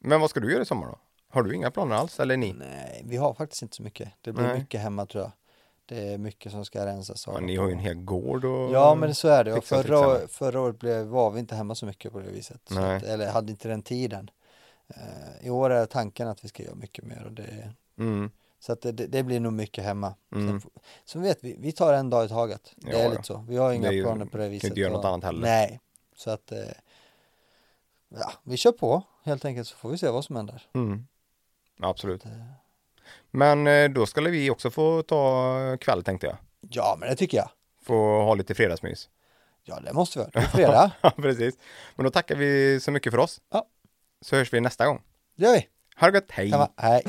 Men 0.00 0.20
vad 0.20 0.30
ska 0.30 0.40
du 0.40 0.52
göra 0.52 0.62
i 0.62 0.66
sommar 0.66 0.86
då? 0.86 0.98
Har 1.28 1.42
du 1.42 1.54
inga 1.54 1.70
planer 1.70 1.96
alls, 1.96 2.20
eller 2.20 2.36
ni? 2.36 2.52
Nej, 2.52 3.02
vi 3.04 3.16
har 3.16 3.34
faktiskt 3.34 3.62
inte 3.62 3.76
så 3.76 3.82
mycket. 3.82 4.08
Det 4.20 4.32
blir 4.32 4.46
Nej. 4.46 4.58
mycket 4.58 4.80
hemma 4.80 5.06
tror 5.06 5.22
jag. 5.22 5.32
Det 5.86 6.12
är 6.12 6.18
mycket 6.18 6.52
som 6.52 6.64
ska 6.64 6.86
rensas. 6.86 7.26
och 7.28 7.34
Ja, 7.34 7.40
ni 7.40 7.56
har 7.56 7.66
ju 7.66 7.72
en 7.72 7.78
hel 7.78 7.94
gård 7.96 8.44
och 8.44 8.72
Ja 8.72 8.94
men 8.94 9.14
så 9.14 9.28
är 9.28 9.44
det. 9.44 9.52
Och 9.52 9.64
förra, 9.64 10.28
förra 10.28 10.60
året 10.60 10.78
blev, 10.78 11.06
var 11.06 11.30
vi 11.30 11.40
inte 11.40 11.54
hemma 11.54 11.74
så 11.74 11.86
mycket 11.86 12.12
på 12.12 12.20
det 12.20 12.30
viset. 12.30 12.60
Så 12.68 12.78
att, 12.80 13.02
eller 13.02 13.30
hade 13.30 13.50
inte 13.50 13.68
den 13.68 13.82
tiden. 13.82 14.30
Eh, 14.88 15.46
I 15.46 15.50
år 15.50 15.70
är 15.70 15.86
tanken 15.86 16.28
att 16.28 16.44
vi 16.44 16.48
ska 16.48 16.62
göra 16.62 16.74
mycket 16.74 17.04
mer. 17.04 17.24
Och 17.24 17.32
det, 17.32 17.72
Mm, 17.98 18.30
så 18.58 18.72
att 18.72 18.80
det, 18.82 18.92
det, 18.92 19.22
blir 19.22 19.40
nog 19.40 19.52
mycket 19.52 19.84
hemma. 19.84 20.14
Mm. 20.34 20.60
Sen, 20.60 20.70
som 21.04 21.22
vi 21.22 21.28
vet, 21.28 21.44
vi, 21.44 21.56
vi 21.58 21.72
tar 21.72 21.92
en 21.92 22.10
dag 22.10 22.24
i 22.24 22.28
taget. 22.28 22.72
Det 22.76 22.90
Ja, 22.90 22.98
är 22.98 23.10
lite 23.10 23.22
så. 23.22 23.44
Vi 23.48 23.56
har 23.56 23.72
inga 23.72 23.92
ju- 23.92 24.02
planer 24.02 24.26
på 24.26 24.36
det 24.36 24.44
kan 24.44 24.50
viset. 24.50 24.68
inte 24.68 24.80
göra 24.80 24.92
något 24.92 25.04
annat 25.04 25.24
heller. 25.24 25.40
Nej, 25.40 25.80
så 26.16 26.30
att 26.30 26.52
eh, 26.52 26.58
ja, 28.08 28.32
vi 28.42 28.56
kör 28.56 28.72
på 28.72 29.02
helt 29.24 29.44
enkelt 29.44 29.68
så 29.68 29.76
får 29.76 29.88
vi 29.88 29.98
se 29.98 30.08
vad 30.08 30.24
som 30.24 30.36
händer. 30.36 30.62
mm. 30.74 31.06
Absolut. 31.80 32.24
Eh, 32.24 32.30
Men 33.30 33.66
eh, 33.66 33.90
då 33.90 34.06
skulle 34.06 34.30
vi 34.30 34.50
också 34.50 34.70
få 34.70 35.02
ta 35.02 35.76
kväll 35.80 36.02
tänkte 36.04 36.26
jag. 36.26 36.36
Ja 36.70 36.96
men 37.00 37.08
det 37.08 37.16
tycker 37.16 37.36
jag. 37.36 37.48
Få 37.82 37.94
ha 38.22 38.34
lite 38.34 38.54
fredagsmys. 38.54 39.08
Ja 39.64 39.80
det 39.80 39.92
måste 39.92 40.18
vi. 40.18 40.24
Det 40.32 40.38
är 40.38 40.42
fredag. 40.42 40.90
Ja, 41.00 41.10
precis. 41.10 41.54
Men 41.96 42.04
då 42.04 42.10
tackar 42.10 42.36
vi 42.36 42.80
så 42.80 42.90
mycket 42.90 43.12
för 43.12 43.18
oss. 43.18 43.40
Ja. 43.52 43.66
Så 44.20 44.36
hörs 44.36 44.52
vi 44.52 44.60
nästa 44.60 44.86
gång. 44.86 45.02
Det 45.36 45.44
gör 45.44 45.52
vi. 45.52 45.68
Ha 45.96 46.06
det 46.10 46.20
gott, 46.20 46.30
hej! 46.30 46.50
Hemma. 46.50 46.68
Hej. 46.76 47.02